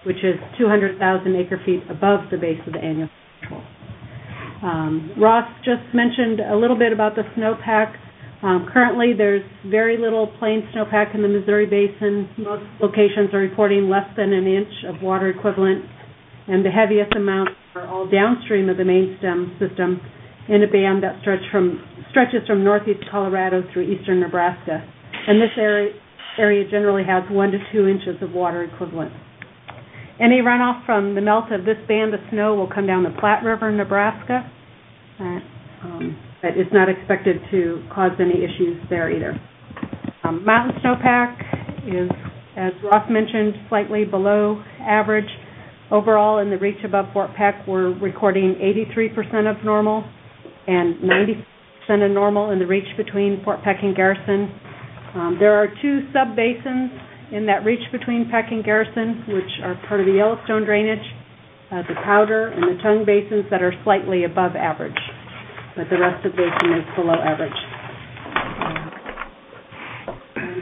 which 0.06 0.22
is 0.22 0.38
200,000 0.62 1.02
acre 1.34 1.58
feet 1.66 1.82
above 1.90 2.30
the 2.30 2.38
base 2.38 2.62
of 2.68 2.72
the 2.74 2.78
annual 2.78 3.10
control. 3.42 3.66
Um, 4.62 5.10
Ross 5.18 5.50
just 5.66 5.82
mentioned 5.92 6.38
a 6.38 6.54
little 6.54 6.78
bit 6.78 6.92
about 6.92 7.16
the 7.16 7.26
snowpack. 7.34 7.98
Um, 8.44 8.68
currently, 8.70 9.14
there's 9.16 9.42
very 9.64 9.96
little 9.96 10.26
plain 10.38 10.68
snowpack 10.76 11.14
in 11.14 11.22
the 11.22 11.28
Missouri 11.28 11.64
Basin. 11.64 12.28
Most 12.36 12.64
locations 12.78 13.32
are 13.32 13.40
reporting 13.40 13.88
less 13.88 14.04
than 14.18 14.34
an 14.34 14.46
inch 14.46 14.84
of 14.86 15.00
water 15.00 15.30
equivalent, 15.30 15.82
and 16.46 16.62
the 16.62 16.68
heaviest 16.68 17.16
amounts 17.16 17.52
are 17.74 17.88
all 17.88 18.04
downstream 18.04 18.68
of 18.68 18.76
the 18.76 18.84
main 18.84 19.16
stem 19.18 19.56
system 19.58 19.98
in 20.50 20.62
a 20.62 20.68
band 20.68 21.02
that 21.02 21.16
stretch 21.22 21.40
from, 21.50 21.80
stretches 22.10 22.46
from 22.46 22.62
northeast 22.62 23.00
Colorado 23.10 23.64
through 23.72 23.88
eastern 23.88 24.20
Nebraska. 24.20 24.84
And 25.26 25.40
this 25.40 25.56
area, 25.56 25.94
area 26.36 26.70
generally 26.70 27.04
has 27.04 27.24
one 27.30 27.50
to 27.50 27.58
two 27.72 27.88
inches 27.88 28.20
of 28.20 28.32
water 28.32 28.62
equivalent. 28.62 29.12
Any 30.20 30.44
runoff 30.44 30.84
from 30.84 31.14
the 31.14 31.22
melt 31.22 31.50
of 31.50 31.64
this 31.64 31.78
band 31.88 32.12
of 32.12 32.20
snow 32.30 32.54
will 32.54 32.68
come 32.68 32.86
down 32.86 33.04
the 33.04 33.16
Platte 33.18 33.42
River, 33.42 33.72
Nebraska. 33.72 34.44
Uh, 35.18 35.40
um, 35.82 36.33
but 36.44 36.60
it's 36.60 36.72
not 36.74 36.90
expected 36.90 37.40
to 37.50 37.82
cause 37.88 38.12
any 38.20 38.44
issues 38.44 38.76
there 38.90 39.08
either. 39.08 39.32
Um, 40.24 40.44
mountain 40.44 40.76
snowpack 40.84 41.40
is, 41.88 42.10
as 42.54 42.72
Ross 42.84 43.08
mentioned, 43.10 43.54
slightly 43.70 44.04
below 44.04 44.62
average. 44.78 45.28
Overall, 45.90 46.40
in 46.40 46.50
the 46.50 46.58
reach 46.58 46.84
above 46.84 47.06
Fort 47.14 47.30
Peck, 47.34 47.64
we're 47.66 47.98
recording 47.98 48.56
83% 48.60 49.50
of 49.50 49.64
normal 49.64 50.04
and 50.66 50.96
90% 51.00 52.04
of 52.04 52.10
normal 52.10 52.50
in 52.50 52.58
the 52.58 52.66
reach 52.66 52.88
between 52.98 53.42
Fort 53.42 53.62
Peck 53.64 53.76
and 53.82 53.96
Garrison. 53.96 54.52
Um, 55.14 55.36
there 55.40 55.54
are 55.54 55.68
two 55.80 56.00
sub-basins 56.12 56.90
in 57.32 57.46
that 57.46 57.64
reach 57.64 57.80
between 57.90 58.28
Peck 58.30 58.46
and 58.50 58.62
Garrison, 58.62 59.24
which 59.28 59.50
are 59.62 59.80
part 59.88 60.00
of 60.00 60.06
the 60.06 60.12
Yellowstone 60.12 60.64
drainage, 60.66 61.04
uh, 61.72 61.80
the 61.88 61.94
Powder 62.04 62.48
and 62.48 62.64
the 62.64 62.82
Tongue 62.82 63.04
basins 63.06 63.46
that 63.50 63.62
are 63.62 63.72
slightly 63.82 64.24
above 64.24 64.56
average, 64.56 64.92
but 65.76 65.90
the 65.90 65.98
rest 65.98 66.24
of 66.24 66.32
basin 66.32 66.72
is 66.78 66.86
below 66.96 67.18
average. 67.18 67.58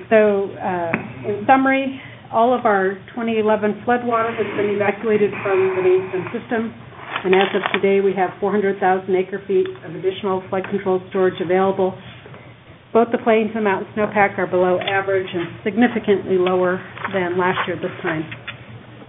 So, 0.09 0.53
uh, 0.61 0.93
in 1.29 1.45
summary, 1.47 2.01
all 2.33 2.53
of 2.53 2.65
our 2.65 3.01
2011 3.17 3.85
floodwater 3.85 4.33
has 4.33 4.49
been 4.57 4.73
evacuated 4.77 5.33
from 5.45 5.77
the 5.77 5.95
stem 6.13 6.25
system, 6.33 6.63
and 7.25 7.35
as 7.37 7.49
of 7.55 7.63
today, 7.77 8.01
we 8.01 8.13
have 8.17 8.31
400,000 8.41 8.81
acre 9.15 9.41
feet 9.47 9.69
of 9.85 9.95
additional 9.95 10.43
flood 10.49 10.65
control 10.69 11.01
storage 11.11 11.41
available. 11.41 11.97
Both 12.93 13.09
the 13.13 13.19
plains 13.25 13.53
and 13.55 13.65
mountain 13.65 13.89
snowpack 13.97 14.37
are 14.39 14.47
below 14.47 14.81
average 14.81 15.29
and 15.33 15.49
significantly 15.65 16.37
lower 16.37 16.77
than 17.13 17.39
last 17.39 17.65
year 17.67 17.77
at 17.77 17.83
this 17.83 17.97
time. 18.03 18.25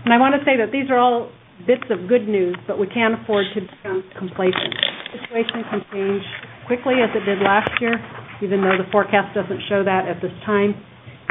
And 0.06 0.14
I 0.14 0.18
want 0.20 0.36
to 0.36 0.44
say 0.46 0.56
that 0.56 0.72
these 0.72 0.90
are 0.92 0.98
all 1.00 1.32
bits 1.68 1.84
of 1.90 2.08
good 2.08 2.28
news, 2.28 2.56
but 2.68 2.80
we 2.80 2.88
can't 2.88 3.16
afford 3.20 3.46
to 3.56 3.62
become 3.62 4.04
complacent. 4.18 4.93
Situation 5.34 5.66
can 5.68 5.82
change 5.92 6.24
quickly 6.68 7.02
as 7.02 7.10
it 7.16 7.26
did 7.26 7.40
last 7.42 7.72
year, 7.82 7.98
even 8.44 8.62
though 8.62 8.78
the 8.78 8.86
forecast 8.92 9.34
doesn't 9.34 9.62
show 9.68 9.84
that 9.84 10.06
at 10.08 10.22
this 10.22 10.32
time. 10.46 10.76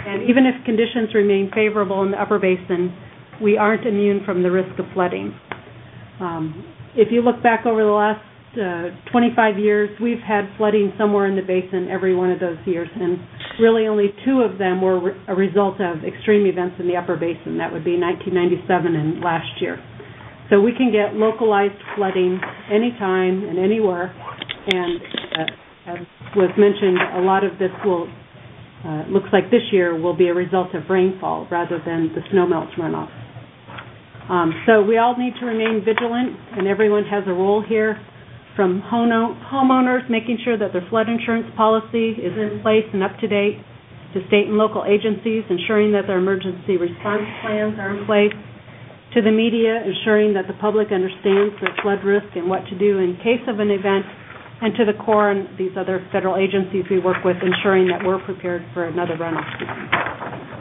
And 0.04 0.28
even 0.28 0.42
if 0.44 0.58
conditions 0.64 1.14
remain 1.14 1.52
favorable 1.54 2.02
in 2.02 2.10
the 2.10 2.20
upper 2.20 2.40
basin, 2.40 2.92
we 3.40 3.56
aren't 3.56 3.86
immune 3.86 4.22
from 4.26 4.42
the 4.42 4.50
risk 4.50 4.76
of 4.80 4.86
flooding. 4.92 5.32
Um, 6.18 6.66
if 6.96 7.12
you 7.12 7.22
look 7.22 7.44
back 7.44 7.64
over 7.64 7.78
the 7.78 7.94
last 7.94 8.26
uh, 8.58 8.90
25 9.12 9.58
years, 9.60 9.88
we've 10.02 10.18
had 10.26 10.50
flooding 10.58 10.92
somewhere 10.98 11.26
in 11.26 11.36
the 11.36 11.46
basin 11.46 11.86
every 11.88 12.16
one 12.16 12.32
of 12.32 12.40
those 12.40 12.58
years, 12.66 12.88
and 12.92 13.18
really 13.60 13.86
only 13.86 14.10
two 14.26 14.40
of 14.42 14.58
them 14.58 14.82
were 14.82 14.98
re- 14.98 15.20
a 15.28 15.34
result 15.34 15.80
of 15.80 16.02
extreme 16.02 16.44
events 16.46 16.74
in 16.80 16.88
the 16.88 16.96
upper 16.96 17.14
basin. 17.14 17.56
That 17.58 17.70
would 17.70 17.84
be 17.84 17.94
1997 17.94 18.96
and 18.96 19.20
last 19.22 19.62
year. 19.62 19.78
So 20.52 20.60
we 20.60 20.76
can 20.76 20.92
get 20.92 21.16
localized 21.16 21.80
flooding 21.96 22.38
anytime 22.68 23.48
and 23.48 23.58
anywhere, 23.58 24.12
and 24.68 25.00
uh, 25.00 25.92
as 25.96 25.98
was 26.36 26.52
mentioned, 26.60 27.00
a 27.16 27.24
lot 27.24 27.42
of 27.42 27.58
this 27.58 27.72
will 27.82 28.04
uh, 28.84 29.08
looks 29.08 29.32
like 29.32 29.48
this 29.50 29.64
year 29.72 29.96
will 29.98 30.12
be 30.12 30.28
a 30.28 30.34
result 30.34 30.74
of 30.74 30.82
rainfall 30.90 31.48
rather 31.50 31.80
than 31.86 32.12
the 32.14 32.20
snowmelt 32.28 32.68
runoff. 32.76 33.08
Um, 34.28 34.52
so 34.66 34.82
we 34.82 34.98
all 34.98 35.16
need 35.16 35.32
to 35.40 35.46
remain 35.46 35.80
vigilant, 35.86 36.36
and 36.52 36.68
everyone 36.68 37.04
has 37.04 37.24
a 37.26 37.32
role 37.32 37.64
here, 37.66 37.96
from 38.54 38.82
homeowners 38.92 40.04
making 40.10 40.36
sure 40.44 40.58
that 40.58 40.74
their 40.74 40.84
flood 40.90 41.08
insurance 41.08 41.46
policy 41.56 42.10
is 42.20 42.36
in 42.36 42.60
place 42.60 42.84
and 42.92 43.02
up 43.02 43.16
to 43.20 43.26
date, 43.26 43.56
to 44.12 44.20
state 44.28 44.48
and 44.48 44.58
local 44.58 44.84
agencies 44.84 45.44
ensuring 45.48 45.92
that 45.92 46.04
their 46.06 46.18
emergency 46.18 46.76
response 46.76 47.24
plans 47.40 47.78
are 47.80 47.96
in 47.96 48.04
place, 48.04 48.36
to 49.14 49.20
the 49.20 49.30
media 49.30 49.82
ensuring 49.84 50.32
that 50.34 50.46
the 50.48 50.56
public 50.56 50.88
understands 50.92 51.52
the 51.60 51.68
flood 51.82 52.00
risk 52.04 52.32
and 52.34 52.48
what 52.48 52.64
to 52.72 52.78
do 52.78 52.98
in 52.98 53.16
case 53.20 53.44
of 53.48 53.60
an 53.60 53.70
event, 53.70 54.06
and 54.62 54.74
to 54.78 54.84
the 54.86 54.94
Corps 55.04 55.30
and 55.30 55.48
these 55.58 55.74
other 55.76 56.06
federal 56.12 56.38
agencies 56.38 56.84
we 56.88 56.98
work 57.00 57.24
with, 57.24 57.36
ensuring 57.42 57.88
that 57.88 57.98
we're 58.06 58.22
prepared 58.24 58.62
for 58.72 58.86
another 58.86 59.18
runoff 59.18 59.44
season. 59.58 59.90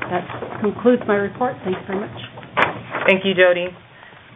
That 0.09 0.25
concludes 0.59 1.03
my 1.07 1.15
report. 1.15 1.55
Thanks 1.63 1.79
very 1.85 2.01
much. 2.01 2.17
Thank 3.07 3.23
you, 3.23 3.33
Jody. 3.37 3.69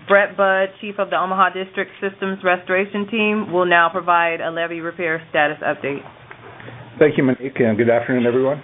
Brett 0.07 0.37
Budd, 0.37 0.69
Chief 0.79 0.95
of 0.99 1.09
the 1.09 1.17
Omaha 1.17 1.49
District 1.57 1.89
Systems 1.99 2.39
Restoration 2.43 3.09
Team, 3.09 3.51
will 3.51 3.65
now 3.65 3.89
provide 3.89 4.39
a 4.39 4.51
levee 4.51 4.79
repair 4.79 5.19
status 5.31 5.57
update. 5.65 6.05
Thank 6.99 7.17
you, 7.17 7.23
Monique, 7.23 7.59
and 7.59 7.75
good 7.75 7.89
afternoon, 7.89 8.25
everyone. 8.25 8.61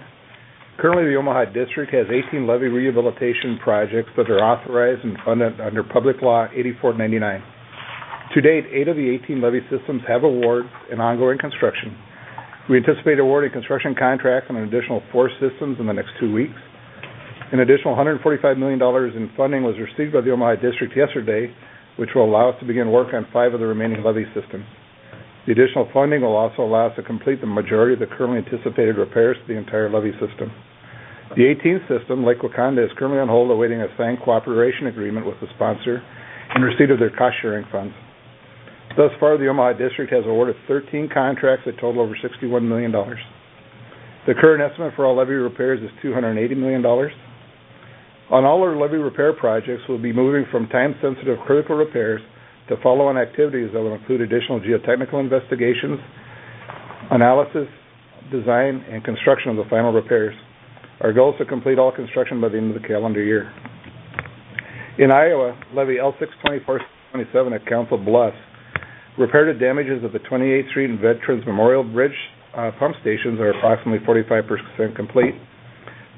Currently, 0.78 1.04
the 1.04 1.16
Omaha 1.16 1.52
District 1.52 1.92
has 1.92 2.06
18 2.08 2.46
levee 2.46 2.72
rehabilitation 2.72 3.58
projects 3.62 4.08
that 4.16 4.30
are 4.30 4.40
authorized 4.40 5.04
and 5.04 5.18
funded 5.24 5.60
under 5.60 5.82
Public 5.84 6.22
Law 6.22 6.48
8499. 6.48 7.42
To 8.34 8.40
date, 8.40 8.64
eight 8.72 8.88
of 8.88 8.96
the 8.96 9.10
18 9.22 9.42
levee 9.42 9.60
systems 9.68 10.00
have 10.08 10.24
awards 10.24 10.68
and 10.90 11.02
ongoing 11.02 11.36
construction. 11.38 11.94
We 12.70 12.78
anticipate 12.78 13.18
awarding 13.18 13.52
construction 13.52 13.94
contracts 13.94 14.48
on 14.48 14.56
an 14.56 14.64
additional 14.64 15.02
four 15.12 15.28
systems 15.36 15.76
in 15.78 15.86
the 15.86 15.92
next 15.92 16.16
two 16.18 16.32
weeks. 16.32 16.56
An 17.52 17.60
additional 17.60 17.94
$145 17.94 18.56
million 18.56 18.80
in 18.80 19.30
funding 19.36 19.62
was 19.62 19.76
received 19.76 20.14
by 20.14 20.22
the 20.22 20.30
Omaha 20.30 20.56
District 20.62 20.96
yesterday, 20.96 21.52
which 21.98 22.10
will 22.14 22.24
allow 22.24 22.48
us 22.48 22.56
to 22.60 22.66
begin 22.66 22.90
work 22.90 23.12
on 23.12 23.26
five 23.30 23.52
of 23.52 23.60
the 23.60 23.66
remaining 23.66 24.02
levee 24.02 24.24
systems. 24.32 24.64
The 25.46 25.52
additional 25.52 25.88
funding 25.92 26.22
will 26.22 26.36
also 26.36 26.62
allow 26.62 26.86
us 26.86 26.96
to 26.96 27.02
complete 27.02 27.40
the 27.40 27.50
majority 27.50 27.94
of 27.94 28.00
the 28.00 28.06
currently 28.06 28.38
anticipated 28.38 28.96
repairs 28.96 29.36
to 29.42 29.52
the 29.52 29.58
entire 29.58 29.90
levee 29.90 30.12
system. 30.22 30.52
The 31.34 31.50
18th 31.50 31.88
system, 31.88 32.24
Lake 32.24 32.38
Wakanda, 32.38 32.84
is 32.84 32.92
currently 32.96 33.18
on 33.18 33.28
hold 33.28 33.50
awaiting 33.50 33.80
a 33.80 33.88
signed 33.98 34.18
cooperation 34.22 34.86
agreement 34.86 35.26
with 35.26 35.40
the 35.40 35.48
sponsor 35.56 36.02
in 36.54 36.62
receipt 36.62 36.90
of 36.90 36.98
their 37.00 37.10
cost-sharing 37.10 37.66
funds. 37.72 37.94
Thus 38.96 39.10
far, 39.18 39.38
the 39.38 39.48
Omaha 39.48 39.78
District 39.78 40.12
has 40.12 40.24
awarded 40.26 40.54
13 40.68 41.08
contracts 41.12 41.64
that 41.64 41.80
total 41.80 42.02
over 42.02 42.14
$61 42.14 42.62
million. 42.62 42.92
The 42.92 44.34
current 44.34 44.62
estimate 44.62 44.92
for 44.94 45.06
all 45.06 45.16
levee 45.16 45.32
repairs 45.32 45.80
is 45.82 45.90
$280 46.04 46.56
million. 46.56 46.84
On 46.84 48.44
all 48.44 48.62
our 48.62 48.76
levee 48.76 48.96
repair 48.96 49.32
projects, 49.32 49.82
we'll 49.88 50.00
be 50.00 50.12
moving 50.12 50.44
from 50.52 50.68
time-sensitive 50.68 51.38
critical 51.46 51.76
repairs 51.76 52.20
to 52.68 52.76
follow-on 52.82 53.16
activities 53.18 53.70
that 53.72 53.80
will 53.80 53.94
include 53.94 54.20
additional 54.20 54.60
geotechnical 54.60 55.20
investigations, 55.20 55.98
analysis, 57.10 57.68
design, 58.30 58.84
and 58.90 59.04
construction 59.04 59.50
of 59.50 59.56
the 59.56 59.68
final 59.68 59.92
repairs. 59.92 60.34
Our 61.00 61.12
goal 61.12 61.32
is 61.32 61.38
to 61.38 61.44
complete 61.44 61.78
all 61.78 61.92
construction 61.92 62.40
by 62.40 62.48
the 62.48 62.58
end 62.58 62.74
of 62.74 62.80
the 62.80 62.86
calendar 62.86 63.22
year. 63.22 63.52
In 64.98 65.10
Iowa, 65.10 65.58
levee 65.74 65.98
L62427 65.98 67.54
at 67.54 67.66
Council 67.66 67.98
Bluffs 67.98 68.36
Repair 69.18 69.44
to 69.44 69.52
damages 69.52 70.02
of 70.04 70.12
the 70.12 70.20
28th 70.20 70.70
Street 70.70 70.88
and 70.88 70.98
Veterans 70.98 71.44
Memorial 71.44 71.84
Bridge 71.84 72.16
uh, 72.56 72.70
pump 72.78 72.96
stations 73.02 73.38
are 73.40 73.50
approximately 73.50 74.00
45% 74.06 74.96
complete. 74.96 75.34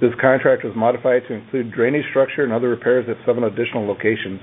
This 0.01 0.13
contract 0.21 0.63
was 0.63 0.75
modified 0.77 1.23
to 1.27 1.35
include 1.35 1.73
drainage 1.73 2.05
structure 2.11 2.45
and 2.45 2.53
other 2.53 2.69
repairs 2.69 3.07
at 3.09 3.17
seven 3.27 3.43
additional 3.45 3.85
locations. 3.87 4.39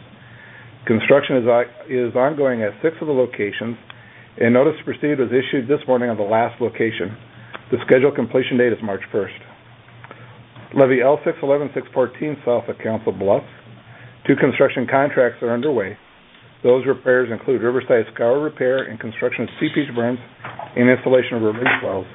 Construction 0.86 1.38
is, 1.38 1.48
uh, 1.48 1.62
is 1.90 2.16
ongoing 2.16 2.64
at 2.64 2.74
six 2.82 2.96
of 3.02 3.08
the 3.08 3.14
locations, 3.14 3.78
and 4.42 4.54
notice 4.54 4.74
to 4.80 4.84
proceed 4.86 5.20
was 5.20 5.30
issued 5.30 5.68
this 5.68 5.80
morning 5.88 6.10
on 6.10 6.18
the 6.18 6.24
last 6.24 6.60
location. 6.60 7.16
The 7.70 7.78
scheduled 7.86 8.16
completion 8.16 8.58
date 8.58 8.74
is 8.74 8.80
March 8.82 9.02
1st. 9.14 9.38
Levee 10.74 11.04
L611614 11.04 12.46
south 12.46 12.68
of 12.68 12.78
Council 12.80 13.12
Bluffs. 13.12 13.46
Two 14.26 14.36
construction 14.36 14.88
contracts 14.90 15.44
are 15.44 15.54
underway. 15.54 15.98
Those 16.64 16.86
repairs 16.86 17.30
include 17.32 17.62
riverside 17.62 18.06
scour 18.14 18.40
repair 18.40 18.84
and 18.84 19.00
construction 19.00 19.44
of 19.44 19.50
seepage 19.60 19.90
berms 19.96 20.22
and 20.76 20.90
installation 20.90 21.38
of 21.38 21.44
release 21.44 21.78
wells. 21.84 22.06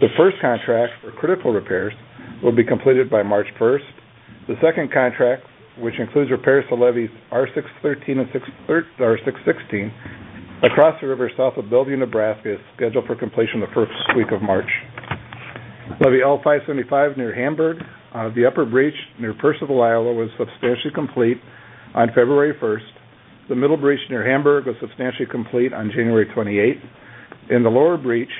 The 0.00 0.08
first 0.16 0.36
contract 0.40 0.94
for 1.02 1.12
critical 1.12 1.52
repairs 1.52 1.92
will 2.42 2.54
be 2.54 2.64
completed 2.64 3.10
by 3.10 3.22
March 3.22 3.48
1st. 3.60 3.86
The 4.48 4.54
second 4.62 4.92
contract 4.92 5.46
which 5.78 5.98
includes 5.98 6.30
repairs 6.30 6.64
to 6.68 6.74
levees 6.74 7.10
R613 7.32 8.18
and 8.18 8.28
R616 8.68 9.90
across 10.62 11.00
the 11.00 11.06
river 11.06 11.30
south 11.36 11.54
of 11.56 11.68
Bellevue, 11.68 11.96
Nebraska, 11.96 12.54
is 12.54 12.60
scheduled 12.76 13.06
for 13.06 13.16
completion 13.16 13.60
the 13.60 13.66
first 13.74 13.92
week 14.16 14.28
of 14.32 14.40
March. 14.40 14.68
Levee 16.00 16.22
L575 16.24 17.16
near 17.16 17.34
Hamburg, 17.34 17.78
uh, 18.14 18.30
the 18.34 18.46
upper 18.46 18.64
breach 18.64 18.94
near 19.20 19.34
Percival, 19.34 19.82
Iowa, 19.82 20.14
was 20.14 20.30
substantially 20.38 20.94
complete 20.94 21.38
on 21.94 22.08
February 22.08 22.54
1st. 22.54 23.48
The 23.48 23.54
middle 23.54 23.76
breach 23.76 24.00
near 24.08 24.26
Hamburg 24.26 24.66
was 24.66 24.76
substantially 24.80 25.26
complete 25.30 25.74
on 25.74 25.90
January 25.90 26.26
28th. 26.34 26.80
And 27.50 27.64
the 27.64 27.68
lower 27.68 27.98
breach 27.98 28.30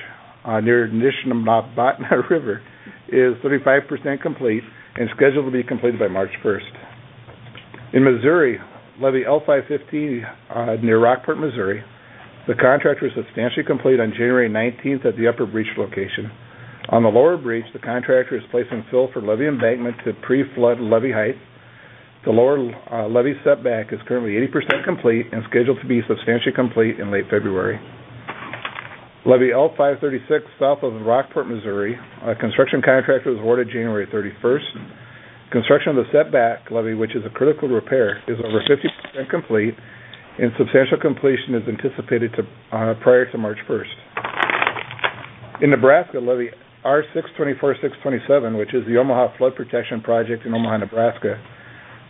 uh, 0.43 0.61
near 0.61 0.87
Nishnabotna 0.87 2.29
River 2.29 2.61
is 3.09 3.35
35% 3.43 4.21
complete 4.21 4.63
and 4.95 5.09
scheduled 5.15 5.45
to 5.45 5.51
be 5.51 5.61
completed 5.63 5.99
by 5.99 6.07
March 6.07 6.31
1st. 6.43 6.94
In 7.95 8.03
Missouri, 8.03 8.59
Levee 8.99 9.23
L515 9.23 10.19
uh, 10.51 10.83
near 10.83 10.99
Rockport, 10.99 11.39
Missouri, 11.39 11.81
the 12.45 12.53
contract 12.53 13.01
was 13.01 13.11
substantially 13.15 13.63
complete 13.65 14.01
on 14.01 14.11
January 14.11 14.49
19th 14.49 15.05
at 15.05 15.15
the 15.15 15.29
upper 15.29 15.45
breach 15.45 15.71
location. 15.77 16.29
On 16.89 17.03
the 17.03 17.09
lower 17.09 17.37
breach, 17.37 17.63
the 17.71 17.79
contractor 17.79 18.35
is 18.35 18.43
placing 18.51 18.83
fill 18.91 19.07
for 19.13 19.21
levee 19.21 19.47
embankment 19.47 19.95
to 20.03 20.11
pre-flood 20.27 20.81
levee 20.81 21.13
height. 21.13 21.39
The 22.25 22.31
lower 22.31 22.59
uh, 22.91 23.07
levee 23.07 23.39
setback 23.45 23.93
is 23.93 23.99
currently 24.09 24.35
80% 24.51 24.83
complete 24.83 25.27
and 25.31 25.43
scheduled 25.49 25.79
to 25.79 25.87
be 25.87 26.01
substantially 26.05 26.51
complete 26.53 26.99
in 26.99 27.11
late 27.11 27.31
February. 27.31 27.79
Levee 29.25 29.55
L536 29.55 30.43
south 30.59 30.83
of 30.83 30.99
Rockport, 31.07 31.47
Missouri, 31.47 31.95
a 32.27 32.35
construction 32.35 32.81
contractor 32.83 33.31
was 33.31 33.39
awarded 33.39 33.69
January 33.71 34.05
31st. 34.05 35.04
Construction 35.55 35.95
of 35.95 36.03
the 36.03 36.11
setback 36.11 36.67
levee, 36.69 36.99
which 36.99 37.15
is 37.15 37.23
a 37.23 37.29
critical 37.29 37.69
repair, 37.69 38.19
is 38.27 38.35
over 38.43 38.59
50% 38.67 39.29
complete, 39.29 39.73
and 40.37 40.51
substantial 40.57 40.99
completion 40.99 41.55
is 41.55 41.63
anticipated 41.63 42.35
to, 42.35 42.43
uh, 42.75 42.93
prior 42.99 43.23
to 43.31 43.37
March 43.37 43.59
1st. 43.65 43.95
In 45.63 45.69
Nebraska, 45.69 46.19
levee 46.19 46.49
R624627, 46.83 48.59
which 48.59 48.73
is 48.73 48.85
the 48.85 48.97
Omaha 48.97 49.37
Flood 49.37 49.55
Protection 49.55 50.01
Project 50.01 50.45
in 50.45 50.53
Omaha, 50.53 50.75
Nebraska, 50.75 51.39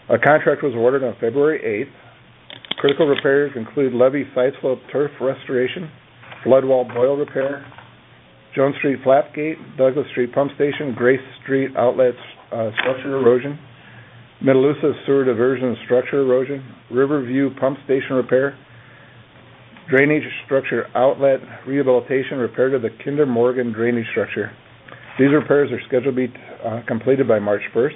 a 0.10 0.18
contract 0.18 0.64
was 0.64 0.74
awarded 0.74 1.04
on 1.04 1.14
February 1.22 1.62
8th. 1.62 2.80
Critical 2.80 3.06
repairs 3.06 3.52
include 3.56 3.94
levee 3.94 4.26
side 4.34 4.54
slope 4.60 4.80
turf 4.92 5.12
restoration, 5.22 5.92
flood 6.44 6.66
wall 6.66 6.84
boil 6.84 7.16
repair, 7.16 7.64
Jones 8.56 8.74
Street 8.80 8.98
flap 9.04 9.36
gate, 9.36 9.58
Douglas 9.78 10.08
Street 10.10 10.34
pump 10.34 10.52
station, 10.56 10.96
Grace 10.98 11.22
Street 11.44 11.70
outlet 11.78 12.16
uh, 12.16 12.35
structure 12.50 13.18
erosion, 13.18 13.60
Metalusa 14.44 15.06
sewer 15.06 15.26
diversion 15.26 15.70
and 15.70 15.78
structure 15.86 16.22
erosion, 16.22 16.64
Riverview 16.92 17.56
pump 17.60 17.78
station 17.86 18.16
repair, 18.16 18.58
drainage 19.90 20.24
structure 20.46 20.88
outlet 20.96 21.40
rehabilitation, 21.68 22.38
repair 22.38 22.70
to 22.70 22.80
the 22.80 22.90
Kinder 23.04 23.26
Morgan 23.26 23.72
drainage 23.72 24.08
structure. 24.12 24.52
These 25.18 25.32
repairs 25.32 25.72
are 25.72 25.80
scheduled 25.88 26.16
to 26.16 26.28
be 26.28 26.34
uh, 26.66 26.82
completed 26.88 27.28
by 27.28 27.40
March 27.40 27.62
1st. 27.74 27.96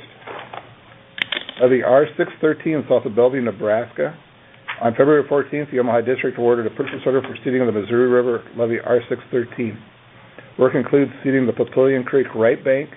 Levee 1.62 1.82
R613 1.82 2.88
south 2.88 3.06
of 3.06 3.16
Bellevue, 3.16 3.42
Nebraska. 3.42 4.18
On 4.82 4.94
February 4.94 5.28
14th, 5.28 5.70
the 5.72 5.80
Omaha 5.80 6.02
District 6.02 6.38
awarded 6.38 6.66
a 6.66 6.70
purchase 6.70 7.02
order 7.06 7.22
for 7.22 7.36
seeding 7.44 7.60
of 7.60 7.68
the 7.68 7.74
Missouri 7.74 8.08
River 8.08 8.42
levee 8.56 8.80
R613. 8.80 9.78
Work 10.58 10.76
includes 10.76 11.12
seeding 11.22 11.46
the 11.46 11.52
Papillion 11.52 12.06
Creek 12.06 12.28
right 12.34 12.64
bank, 12.64 12.90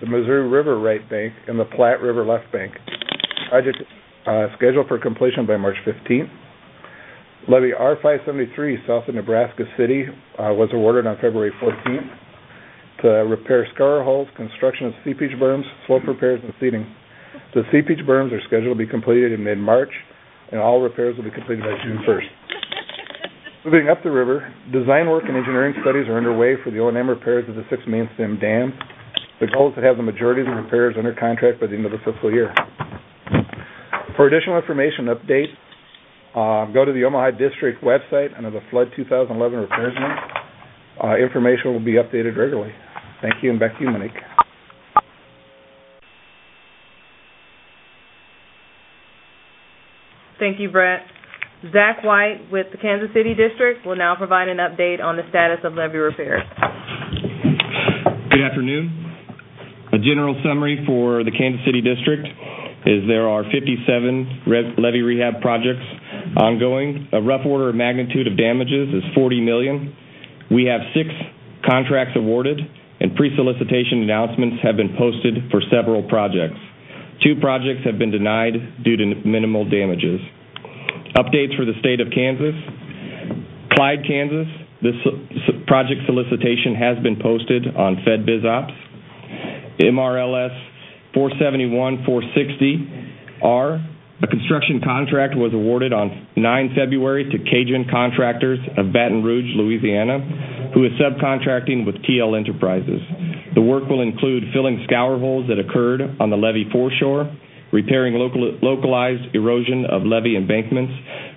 the 0.00 0.06
Missouri 0.06 0.48
River 0.48 0.78
right 0.78 1.08
bank, 1.08 1.34
and 1.46 1.58
the 1.58 1.64
Platte 1.64 2.00
River 2.00 2.24
left 2.24 2.50
bank. 2.52 2.72
Project 3.48 3.78
uh, 4.26 4.46
scheduled 4.56 4.88
for 4.88 4.98
completion 4.98 5.46
by 5.46 5.56
March 5.56 5.76
15th. 5.86 6.30
Levee 7.48 7.72
R573 7.78 8.86
south 8.86 9.08
of 9.08 9.14
Nebraska 9.14 9.64
City 9.76 10.04
uh, 10.38 10.52
was 10.52 10.68
awarded 10.72 11.06
on 11.06 11.16
February 11.16 11.52
14th 11.62 12.08
to 13.02 13.08
repair 13.08 13.66
scour 13.74 14.04
holes, 14.04 14.28
construction 14.36 14.88
of 14.88 14.92
seepage 15.04 15.32
berms, 15.40 15.64
slope 15.86 16.02
repairs, 16.06 16.40
and 16.44 16.52
seeding. 16.60 16.86
The 17.54 17.62
seepage 17.72 18.04
berms 18.06 18.32
are 18.32 18.40
scheduled 18.46 18.76
to 18.76 18.84
be 18.84 18.90
completed 18.90 19.32
in 19.32 19.42
mid-March, 19.42 19.90
and 20.52 20.60
all 20.60 20.80
repairs 20.80 21.16
will 21.16 21.24
be 21.24 21.30
completed 21.30 21.64
by 21.64 21.74
June 21.82 22.04
1st. 22.06 22.28
Moving 23.64 23.88
up 23.88 24.02
the 24.02 24.10
river, 24.10 24.52
design 24.72 25.08
work 25.08 25.24
and 25.28 25.36
engineering 25.36 25.74
studies 25.82 26.08
are 26.08 26.16
underway 26.16 26.54
for 26.64 26.70
the 26.70 26.78
O&M 26.78 27.08
repairs 27.08 27.48
of 27.48 27.56
the 27.56 27.64
six 27.68 27.82
main 27.86 28.08
stem 28.14 28.38
dams. 28.38 28.72
The 29.40 29.46
goal 29.46 29.70
is 29.70 29.74
to 29.76 29.80
have 29.82 29.96
the 29.96 30.02
majority 30.02 30.42
of 30.42 30.46
the 30.48 30.52
repairs 30.52 30.94
under 30.98 31.14
contract 31.14 31.60
by 31.60 31.66
the 31.66 31.74
end 31.74 31.86
of 31.86 31.92
the 31.92 31.98
fiscal 32.04 32.30
year. 32.30 32.52
For 34.16 34.26
additional 34.26 34.58
information 34.60 35.06
update, 35.06 35.48
uh, 36.36 36.70
go 36.72 36.84
to 36.84 36.92
the 36.92 37.04
Omaha 37.04 37.30
District 37.32 37.82
website 37.82 38.36
under 38.36 38.50
the 38.50 38.60
Flood 38.70 38.88
2011 38.94 39.58
Repairs 39.58 39.94
link. 39.96 40.18
Uh, 41.02 41.16
information 41.16 41.72
will 41.72 41.80
be 41.80 41.92
updated 41.94 42.36
regularly. 42.36 42.72
Thank 43.22 43.42
you, 43.42 43.50
and 43.50 43.58
back 43.58 43.78
to 43.78 43.84
you, 43.84 43.90
Monique. 43.90 44.12
Thank 50.38 50.60
you, 50.60 50.70
Brett. 50.70 51.00
Zach 51.72 52.04
White 52.04 52.50
with 52.52 52.66
the 52.72 52.78
Kansas 52.78 53.08
City 53.14 53.34
District 53.34 53.86
will 53.86 53.96
now 53.96 54.16
provide 54.16 54.48
an 54.48 54.58
update 54.58 55.02
on 55.02 55.16
the 55.16 55.22
status 55.28 55.58
of 55.64 55.74
levee 55.74 55.98
repairs. 55.98 56.42
Good 58.30 58.40
afternoon. 58.40 59.09
A 59.92 59.98
general 59.98 60.38
summary 60.46 60.84
for 60.86 61.24
the 61.24 61.32
Kansas 61.34 61.60
City 61.66 61.80
District 61.82 62.22
is 62.86 63.02
there 63.10 63.28
are 63.28 63.42
57 63.44 64.46
re- 64.46 64.74
levee 64.78 65.02
rehab 65.02 65.40
projects 65.42 65.82
ongoing. 66.38 67.08
A 67.12 67.20
rough 67.20 67.44
order 67.44 67.68
of 67.68 67.74
magnitude 67.74 68.26
of 68.26 68.38
damages 68.38 68.88
is 68.94 69.02
40 69.14 69.40
million. 69.40 69.92
We 70.50 70.64
have 70.70 70.80
six 70.94 71.10
contracts 71.66 72.14
awarded, 72.16 72.60
and 73.00 73.14
pre-solicitation 73.16 74.02
announcements 74.06 74.62
have 74.62 74.76
been 74.76 74.94
posted 74.96 75.50
for 75.50 75.60
several 75.70 76.02
projects. 76.08 76.58
Two 77.22 77.34
projects 77.40 77.84
have 77.84 77.98
been 77.98 78.10
denied 78.10 78.84
due 78.84 78.96
to 78.96 79.04
minimal 79.26 79.68
damages. 79.68 80.20
Updates 81.18 81.52
for 81.58 81.66
the 81.66 81.74
state 81.80 82.00
of 82.00 82.08
Kansas. 82.14 82.54
Clyde, 83.74 84.06
Kansas. 84.06 84.46
This 84.80 84.96
project 85.66 86.00
solicitation 86.06 86.74
has 86.78 86.96
been 87.02 87.20
posted 87.20 87.74
on 87.76 87.96
FedBizOpps. 88.06 88.79
MRLS 89.80 90.54
471-460R. 91.14 93.86
A 94.22 94.26
construction 94.26 94.82
contract 94.84 95.34
was 95.34 95.54
awarded 95.54 95.94
on 95.94 96.28
9 96.36 96.74
February 96.76 97.24
to 97.24 97.38
Cajun 97.38 97.86
Contractors 97.90 98.58
of 98.76 98.92
Baton 98.92 99.24
Rouge, 99.24 99.56
Louisiana, 99.56 100.20
who 100.74 100.84
is 100.84 100.92
subcontracting 101.00 101.86
with 101.86 101.94
TL 102.04 102.36
Enterprises. 102.36 103.00
The 103.54 103.62
work 103.62 103.88
will 103.88 104.02
include 104.02 104.52
filling 104.52 104.84
scour 104.84 105.18
holes 105.18 105.48
that 105.48 105.58
occurred 105.58 106.02
on 106.20 106.28
the 106.28 106.36
levee 106.36 106.68
foreshore, 106.70 107.34
repairing 107.72 108.12
local, 108.14 108.58
localized 108.62 109.34
erosion 109.34 109.86
of 109.86 110.04
levee 110.04 110.36
embankments, 110.36 110.92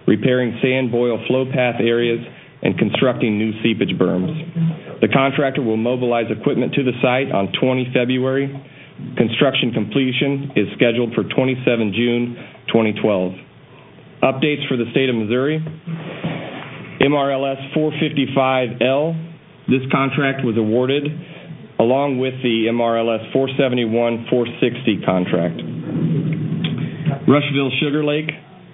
repairing 0.06 0.60
sand 0.62 0.92
boil 0.92 1.18
flow 1.28 1.46
path 1.46 1.80
areas, 1.80 2.20
and 2.62 2.78
constructing 2.78 3.38
new 3.38 3.54
seepage 3.64 3.96
berms. 3.98 4.93
The 5.04 5.12
contractor 5.12 5.62
will 5.62 5.76
mobilize 5.76 6.32
equipment 6.32 6.74
to 6.76 6.84
the 6.84 6.96
site 7.04 7.28
on 7.30 7.52
20 7.60 7.92
February. 7.92 8.48
Construction 9.18 9.76
completion 9.76 10.56
is 10.56 10.72
scheduled 10.80 11.12
for 11.12 11.28
27 11.28 11.92
June 11.92 12.40
2012. 12.72 13.34
Updates 14.24 14.64
for 14.72 14.80
the 14.80 14.88
state 14.96 15.10
of 15.12 15.16
Missouri. 15.20 15.60
MRLS 17.04 17.76
455L. 17.76 19.68
This 19.68 19.84
contract 19.92 20.46
was 20.46 20.56
awarded 20.56 21.04
along 21.80 22.20
with 22.20 22.40
the 22.40 22.72
MRLS 22.72 23.28
471-460 23.36 25.04
contract. 25.04 25.60
Rushville 27.28 27.72
Sugar 27.82 28.06
Lake 28.06 28.32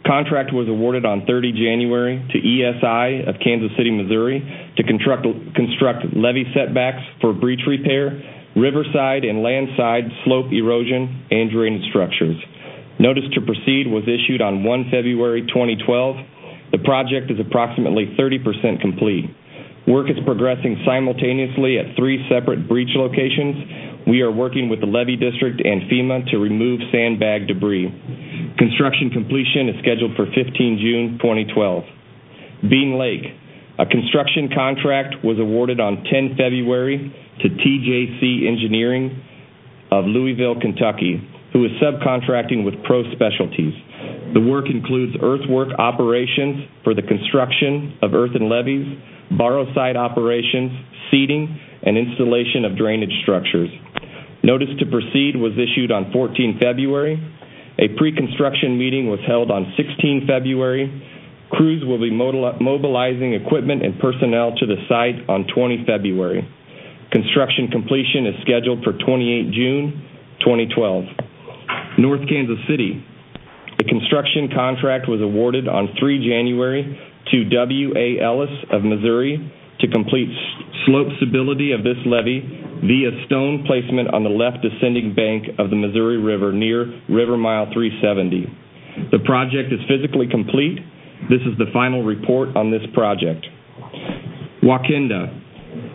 contract 0.10 0.50
was 0.52 0.66
awarded 0.68 1.06
on 1.06 1.22
30 1.30 1.54
January 1.54 2.18
to 2.34 2.38
ESI 2.42 3.30
of 3.30 3.38
Kansas 3.46 3.70
City, 3.78 3.94
Missouri 3.94 4.42
to 4.76 4.82
construct, 4.82 5.30
construct 5.54 6.10
levee 6.18 6.50
setbacks 6.58 7.06
for 7.22 7.32
breach 7.32 7.62
repair, 7.70 8.18
riverside 8.58 9.22
and 9.22 9.46
landside 9.46 10.10
slope 10.26 10.50
erosion, 10.50 11.30
and 11.30 11.52
drainage 11.54 11.86
structures. 11.94 12.42
Notice 12.98 13.30
to 13.38 13.42
proceed 13.42 13.86
was 13.86 14.10
issued 14.10 14.42
on 14.42 14.64
1 14.66 14.90
February 14.90 15.46
2012. 15.46 16.74
The 16.74 16.82
project 16.82 17.30
is 17.30 17.38
approximately 17.40 18.18
30% 18.18 18.82
complete. 18.82 19.30
Work 19.88 20.10
is 20.10 20.18
progressing 20.26 20.82
simultaneously 20.86 21.80
at 21.80 21.96
three 21.96 22.26
separate 22.30 22.68
breach 22.68 22.94
locations. 22.96 24.06
We 24.08 24.22
are 24.22 24.32
working 24.32 24.70
with 24.70 24.82
the 24.82 24.88
levee 24.88 25.16
district 25.16 25.62
and 25.64 25.90
FEMA 25.90 26.30
to 26.32 26.38
remove 26.38 26.82
sandbag 26.92 27.48
debris. 27.48 27.88
Construction 28.58 29.10
completion 29.10 29.70
is 29.70 29.76
scheduled 29.82 30.16
for 30.16 30.26
15 30.26 30.80
June 30.82 31.18
2012. 31.22 31.84
Bean 32.70 33.00
Lake. 33.00 33.24
A 33.80 33.86
construction 33.86 34.50
contract 34.54 35.24
was 35.24 35.40
awarded 35.40 35.80
on 35.80 36.04
10 36.04 36.36
February 36.36 37.00
to 37.42 37.48
TJC 37.48 38.46
Engineering 38.46 39.24
of 39.92 40.06
Louisville, 40.06 40.60
Kentucky. 40.60 41.24
who 41.54 41.66
is 41.66 41.72
subcontracting 41.82 42.64
with 42.64 42.76
Pro 42.84 43.02
Specialties. 43.12 43.74
The 44.34 44.42
work 44.42 44.66
includes 44.70 45.18
earthwork 45.22 45.70
operations 45.80 46.70
for 46.84 46.94
the 46.94 47.02
construction 47.02 47.98
of 48.02 48.14
earthen 48.14 48.50
levees, 48.50 48.86
borrow 49.38 49.66
site 49.74 49.98
operations, 49.98 50.72
seeding, 51.12 51.60
and 51.82 51.98
installation 51.98 52.66
of 52.66 52.78
drainage 52.78 53.14
structures. 53.24 53.70
Notice 54.44 54.70
to 54.80 54.86
proceed 54.86 55.36
was 55.36 55.54
issued 55.58 55.92
on 55.92 56.12
14 56.14 56.60
February. 56.62 57.18
A 57.80 57.88
pre-construction 57.98 58.78
meeting 58.78 59.10
was 59.10 59.20
held 59.28 59.52
on 59.52 59.74
16 59.76 60.28
February. 60.28 60.88
Crews 61.52 61.84
will 61.84 62.00
be 62.00 62.12
mobilizing 62.12 63.34
equipment 63.34 63.84
and 63.84 64.00
personnel 64.00 64.54
to 64.58 64.66
the 64.66 64.78
site 64.88 65.28
on 65.28 65.48
20 65.54 65.86
February. 65.88 66.48
Construction 67.12 67.68
completion 67.72 68.28
is 68.28 68.36
scheduled 68.42 68.84
for 68.84 68.94
28 68.94 69.52
June 69.52 70.06
2012. 70.46 71.06
North 71.98 72.22
Kansas 72.30 72.60
City. 72.70 73.04
A 73.80 73.84
construction 73.88 74.50
contract 74.54 75.08
was 75.08 75.22
awarded 75.22 75.70
on 75.70 75.96
3 75.98 76.20
January 76.28 76.84
to 77.32 77.46
W.A. 77.48 78.20
Ellis 78.20 78.52
of 78.72 78.84
Missouri 78.84 79.40
to 79.80 79.88
complete 79.88 80.28
slope 80.86 81.08
stability 81.16 81.72
of 81.72 81.84
this 81.84 81.96
levee 82.06 82.44
via 82.84 83.12
stone 83.26 83.64
placement 83.66 84.14
on 84.14 84.24
the 84.24 84.30
left 84.30 84.60
descending 84.60 85.16
bank 85.16 85.48
of 85.58 85.70
the 85.70 85.78
Missouri 85.78 86.18
River 86.18 86.52
near 86.52 86.92
River 87.08 87.38
Mile 87.38 87.72
370. 87.72 88.52
The 89.16 89.20
project 89.24 89.72
is 89.72 89.80
physically 89.88 90.28
complete. 90.28 90.80
This 91.32 91.40
is 91.48 91.56
the 91.58 91.72
final 91.72 92.04
report 92.04 92.58
on 92.58 92.72
this 92.72 92.84
project. 92.94 93.48
Wakenda. 94.62 95.32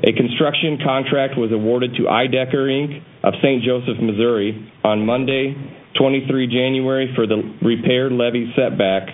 A 0.09 0.13
construction 0.17 0.79
contract 0.81 1.37
was 1.37 1.53
awarded 1.53 1.93
to 1.97 2.09
Ideker 2.09 2.65
Inc. 2.65 3.03
of 3.25 3.35
St. 3.43 3.63
Joseph, 3.63 4.01
Missouri 4.01 4.73
on 4.85 5.05
Monday, 5.05 5.53
23 5.99 6.47
January 6.47 7.13
for 7.15 7.27
the 7.27 7.39
repair 7.63 8.11
levee 8.11 8.53
setback 8.57 9.09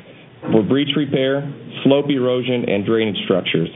for 0.52 0.62
breach 0.62 0.96
repair, 0.96 1.44
slope 1.84 2.06
erosion, 2.08 2.64
and 2.68 2.86
drainage 2.86 3.18
structures. 3.24 3.68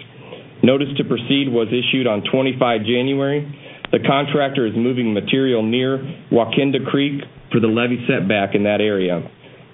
Notice 0.63 0.89
to 0.97 1.05
proceed 1.05 1.53
was 1.53 1.69
issued 1.69 2.07
on 2.07 2.25
25 2.33 2.81
January. 2.89 3.45
The 3.93 4.01
contractor 4.01 4.67
is 4.67 4.73
moving 4.75 5.13
material 5.13 5.63
near 5.63 5.99
Wakenda 6.33 6.81
Creek 6.89 7.21
for 7.53 7.61
the 7.61 7.69
levee 7.69 8.01
setback 8.09 8.55
in 8.55 8.65
that 8.65 8.81
area. 8.81 9.21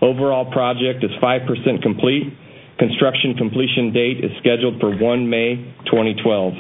Overall 0.03 0.51
project 0.51 1.05
is 1.05 1.11
5% 1.23 1.47
complete. 1.83 2.33
Construction 2.79 3.35
completion 3.37 3.93
date 3.93 4.25
is 4.25 4.33
scheduled 4.41 4.81
for 4.81 4.91
1 4.91 5.31
May 5.31 5.57
2012. 5.87 6.55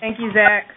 Thank 0.00 0.20
you, 0.20 0.32
Zach. 0.32 0.68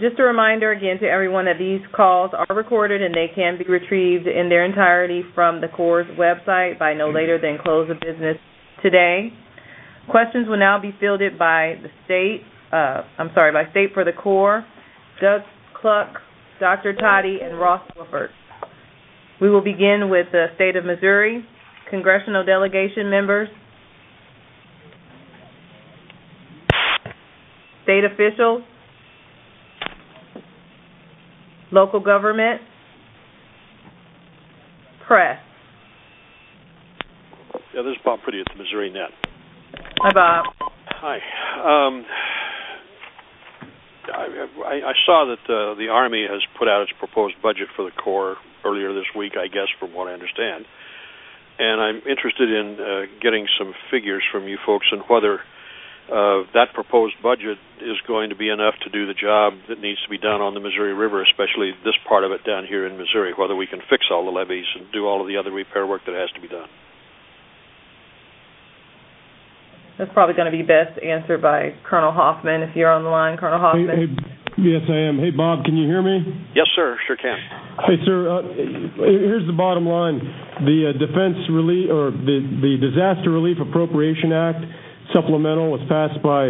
Just 0.00 0.18
a 0.18 0.22
reminder 0.22 0.72
again 0.72 0.98
to 1.00 1.06
everyone 1.06 1.44
that 1.44 1.58
these 1.58 1.80
calls 1.94 2.30
are 2.32 2.56
recorded 2.56 3.02
and 3.02 3.14
they 3.14 3.30
can 3.34 3.58
be 3.58 3.64
retrieved 3.64 4.26
in 4.26 4.48
their 4.48 4.64
entirety 4.64 5.22
from 5.34 5.60
the 5.60 5.68
Corps' 5.68 6.06
website 6.18 6.78
by 6.78 6.94
no 6.94 7.10
later 7.10 7.38
than 7.40 7.58
close 7.62 7.90
of 7.90 8.00
business 8.00 8.36
today. 8.82 9.32
Questions 10.10 10.48
will 10.48 10.58
now 10.58 10.80
be 10.80 10.92
fielded 10.98 11.38
by 11.38 11.76
the 11.82 11.88
state, 12.04 12.42
uh, 12.72 13.02
I'm 13.16 13.30
sorry, 13.32 13.52
by 13.52 13.70
state 13.70 13.90
for 13.94 14.04
the 14.04 14.12
Corps, 14.12 14.66
Doug 15.20 15.42
Kluck, 15.80 16.08
Dr. 16.58 16.94
Todey, 16.94 17.44
and 17.44 17.58
Ross 17.58 17.82
Wolford. 17.96 18.30
We 19.40 19.48
will 19.48 19.62
begin 19.62 20.08
with 20.10 20.26
the 20.32 20.46
state 20.56 20.74
of 20.74 20.84
Missouri, 20.84 21.44
congressional 21.88 22.44
delegation 22.44 23.08
members, 23.08 23.48
state 27.84 28.02
officials, 28.04 28.62
local 31.70 32.00
government, 32.00 32.60
press. 35.06 35.38
Yeah, 37.72 37.82
this 37.82 37.92
is 37.92 37.98
Bob 38.04 38.18
Priddy 38.26 38.40
at 38.40 38.46
the 38.56 38.60
Missourinet. 38.62 39.29
Hi, 40.00 40.16
Bob. 40.16 40.48
Hi. 40.88 41.20
Um, 41.60 42.08
I, 44.08 44.80
I, 44.88 44.94
saw 45.04 45.28
that 45.28 45.44
uh, 45.44 45.76
the 45.76 45.92
Army 45.92 46.24
has 46.24 46.40
put 46.56 46.72
out 46.72 46.80
its 46.80 46.92
proposed 46.96 47.36
budget 47.44 47.68
for 47.76 47.84
the 47.84 47.92
Corps 47.92 48.40
earlier 48.64 48.96
this 48.96 49.04
week, 49.12 49.36
I 49.36 49.52
guess, 49.52 49.68
from 49.78 49.92
what 49.92 50.08
I 50.08 50.16
understand. 50.16 50.64
And 51.60 51.84
I'm 51.84 52.00
interested 52.08 52.48
in 52.48 52.80
uh, 52.80 53.12
getting 53.20 53.44
some 53.60 53.76
figures 53.92 54.24
from 54.32 54.48
you 54.48 54.56
folks 54.64 54.88
on 54.88 55.04
whether 55.04 55.44
uh, 56.08 56.48
that 56.56 56.72
proposed 56.72 57.20
budget 57.20 57.60
is 57.84 58.00
going 58.08 58.32
to 58.32 58.36
be 58.40 58.48
enough 58.48 58.80
to 58.84 58.88
do 58.88 59.04
the 59.04 59.12
job 59.12 59.52
that 59.68 59.84
needs 59.84 60.00
to 60.00 60.08
be 60.08 60.16
done 60.16 60.40
on 60.40 60.56
the 60.56 60.64
Missouri 60.64 60.96
River, 60.96 61.20
especially 61.28 61.76
this 61.84 62.00
part 62.08 62.24
of 62.24 62.32
it 62.32 62.40
down 62.48 62.64
here 62.64 62.88
in 62.88 62.96
Missouri, 62.96 63.36
whether 63.36 63.54
we 63.54 63.68
can 63.68 63.84
fix 63.92 64.08
all 64.10 64.24
the 64.24 64.32
levees 64.32 64.64
and 64.80 64.88
do 64.96 65.04
all 65.04 65.20
of 65.20 65.28
the 65.28 65.36
other 65.36 65.52
repair 65.52 65.86
work 65.86 66.00
that 66.08 66.16
has 66.16 66.32
to 66.32 66.40
be 66.40 66.48
done. 66.48 66.72
That's 70.00 70.16
probably 70.16 70.32
going 70.32 70.48
to 70.48 70.56
be 70.56 70.64
best 70.64 70.96
answered 71.04 71.44
by 71.44 71.76
Colonel 71.84 72.08
Hofmann. 72.08 72.64
If 72.64 72.74
you're 72.74 72.88
on 72.88 73.04
the 73.04 73.12
line, 73.12 73.36
Colonel 73.36 73.60
Hofmann. 73.60 73.84
Hey, 73.84 74.08
hey, 74.08 74.72
yes, 74.72 74.80
I 74.88 74.96
am. 74.96 75.20
Hey, 75.20 75.28
Bob, 75.28 75.68
can 75.68 75.76
you 75.76 75.84
hear 75.84 76.00
me? 76.00 76.24
Yes, 76.56 76.72
sir. 76.72 76.96
Sure 77.04 77.20
can. 77.20 77.36
Hey, 77.84 78.00
sir. 78.08 78.24
Uh, 78.32 78.40
here's 78.96 79.44
the 79.44 79.52
bottom 79.52 79.84
line: 79.84 80.24
the 80.64 80.88
uh, 80.88 80.96
Defense 80.96 81.36
Relief 81.52 81.92
or 81.92 82.16
the 82.16 82.40
the 82.64 82.80
Disaster 82.80 83.28
Relief 83.28 83.60
Appropriation 83.60 84.32
Act 84.32 84.64
supplemental 85.12 85.68
was 85.68 85.84
passed 85.84 86.16
by 86.24 86.48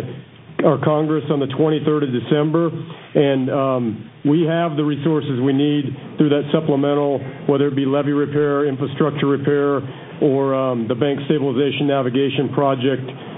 our 0.63 0.79
Congress 0.79 1.27
on 1.27 1.43
the 1.43 1.51
23rd 1.51 2.07
of 2.07 2.13
December, 2.15 2.71
and 2.71 3.51
um, 3.51 3.83
we 4.31 4.47
have 4.47 4.79
the 4.79 4.85
resources 4.87 5.43
we 5.43 5.51
need 5.51 5.91
through 6.23 6.31
that 6.31 6.47
supplemental, 6.55 7.19
whether 7.51 7.67
it 7.67 7.75
be 7.75 7.83
levee 7.83 8.15
repair, 8.15 8.69
infrastructure 8.69 9.27
repair, 9.27 9.83
or 10.23 10.55
um, 10.55 10.87
the 10.87 10.95
Bank 10.95 11.19
Stabilization 11.27 11.89
Navigation 11.89 12.53
Project 12.55 13.09
uh, 13.09 13.30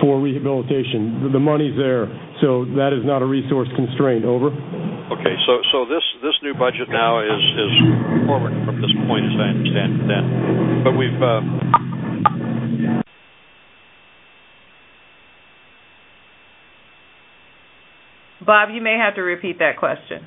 for 0.00 0.20
rehabilitation. 0.20 1.30
The 1.32 1.38
money's 1.40 1.76
there, 1.76 2.06
so 2.40 2.64
that 2.76 2.92
is 2.92 3.04
not 3.04 3.22
a 3.22 3.26
resource 3.26 3.68
constraint. 3.76 4.24
Over. 4.24 4.48
Okay, 4.48 5.34
so 5.46 5.58
so 5.72 5.84
this 5.84 6.02
this 6.22 6.34
new 6.42 6.54
budget 6.54 6.88
now 6.88 7.20
is 7.20 7.42
is 7.56 7.72
forward 8.26 8.52
from 8.64 8.80
this 8.82 8.90
point, 9.06 9.24
as 9.26 9.36
I 9.38 9.48
understand 9.54 9.90
it. 10.00 10.06
Then, 10.08 10.24
but 10.84 10.92
we've. 10.92 11.22
Uh, 11.22 11.40
Bob, 18.44 18.68
you 18.72 18.80
may 18.80 18.96
have 18.96 19.16
to 19.16 19.22
repeat 19.22 19.58
that 19.58 19.76
question. 19.78 20.26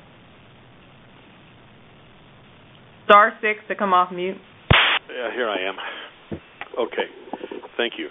Star 3.06 3.32
six 3.40 3.60
to 3.68 3.74
come 3.74 3.92
off 3.92 4.12
mute. 4.12 4.36
Yeah, 5.08 5.32
here 5.34 5.48
I 5.48 5.68
am. 5.68 6.38
Okay, 6.78 7.08
thank 7.76 7.94
you. 7.98 8.08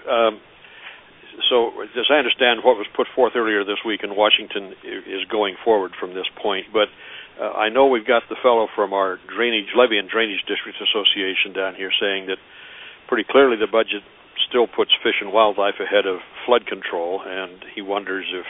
So, 1.48 1.82
as 1.82 2.10
I 2.10 2.20
understand, 2.20 2.62
what 2.64 2.76
was 2.76 2.88
put 2.96 3.08
forth 3.16 3.34
earlier 3.36 3.64
this 3.64 3.80
week 3.86 4.02
in 4.04 4.16
Washington 4.16 4.76
is 4.84 5.24
going 5.32 5.56
forward 5.64 5.94
from 6.00 6.14
this 6.14 6.28
point. 6.42 6.68
But 6.74 6.90
uh, 7.40 7.56
I 7.56 7.70
know 7.70 7.88
we've 7.88 8.06
got 8.06 8.24
the 8.30 8.36
fellow 8.42 8.68
from 8.76 8.94
our 8.94 9.18
Drainage 9.32 9.72
levee 9.76 9.98
and 9.98 10.10
Drainage 10.10 10.44
Districts 10.48 10.82
Association 10.84 11.54
down 11.54 11.76
here 11.76 11.92
saying 11.96 12.28
that 12.28 12.38
pretty 13.08 13.24
clearly 13.24 13.56
the 13.56 13.72
budget 13.72 14.04
still 14.48 14.68
puts 14.68 14.92
fish 15.04 15.22
and 15.22 15.32
wildlife 15.32 15.80
ahead 15.80 16.06
of 16.06 16.20
flood 16.46 16.66
control, 16.66 17.22
and 17.26 17.64
he 17.74 17.82
wonders 17.82 18.26
if 18.34 18.46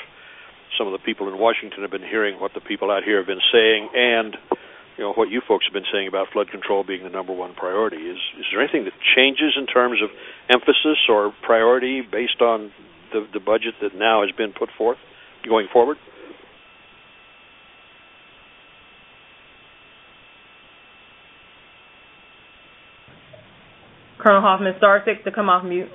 some 0.77 0.87
of 0.87 0.93
the 0.93 1.03
people 1.03 1.27
in 1.27 1.37
Washington 1.37 1.81
have 1.81 1.91
been 1.91 2.05
hearing 2.05 2.39
what 2.39 2.53
the 2.53 2.61
people 2.61 2.89
out 2.89 3.03
here 3.03 3.17
have 3.17 3.27
been 3.27 3.43
saying 3.51 3.89
and 3.93 4.37
you 4.99 5.05
know 5.05 5.13
what 5.13 5.29
you 5.29 5.41
folks 5.47 5.63
have 5.65 5.71
been 5.71 5.87
saying 5.93 6.09
about 6.09 6.27
flood 6.33 6.51
control 6.51 6.83
being 6.83 7.03
the 7.03 7.09
number 7.09 7.31
one 7.31 7.55
priority. 7.55 7.95
Is 7.95 8.17
is 8.37 8.45
there 8.51 8.61
anything 8.61 8.83
that 8.83 8.91
changes 9.15 9.55
in 9.57 9.65
terms 9.65 10.01
of 10.03 10.09
emphasis 10.51 10.99
or 11.07 11.33
priority 11.41 12.01
based 12.01 12.41
on 12.41 12.69
the 13.13 13.25
the 13.31 13.39
budget 13.39 13.75
that 13.81 13.95
now 13.95 14.23
has 14.27 14.35
been 14.35 14.51
put 14.51 14.67
forth 14.77 14.97
going 15.47 15.67
forward? 15.71 15.95
Colonel 24.21 24.41
Hofmann, 24.41 24.73
star 24.79 25.01
six 25.05 25.23
to 25.23 25.31
come 25.31 25.47
off 25.47 25.63
mute. 25.63 25.87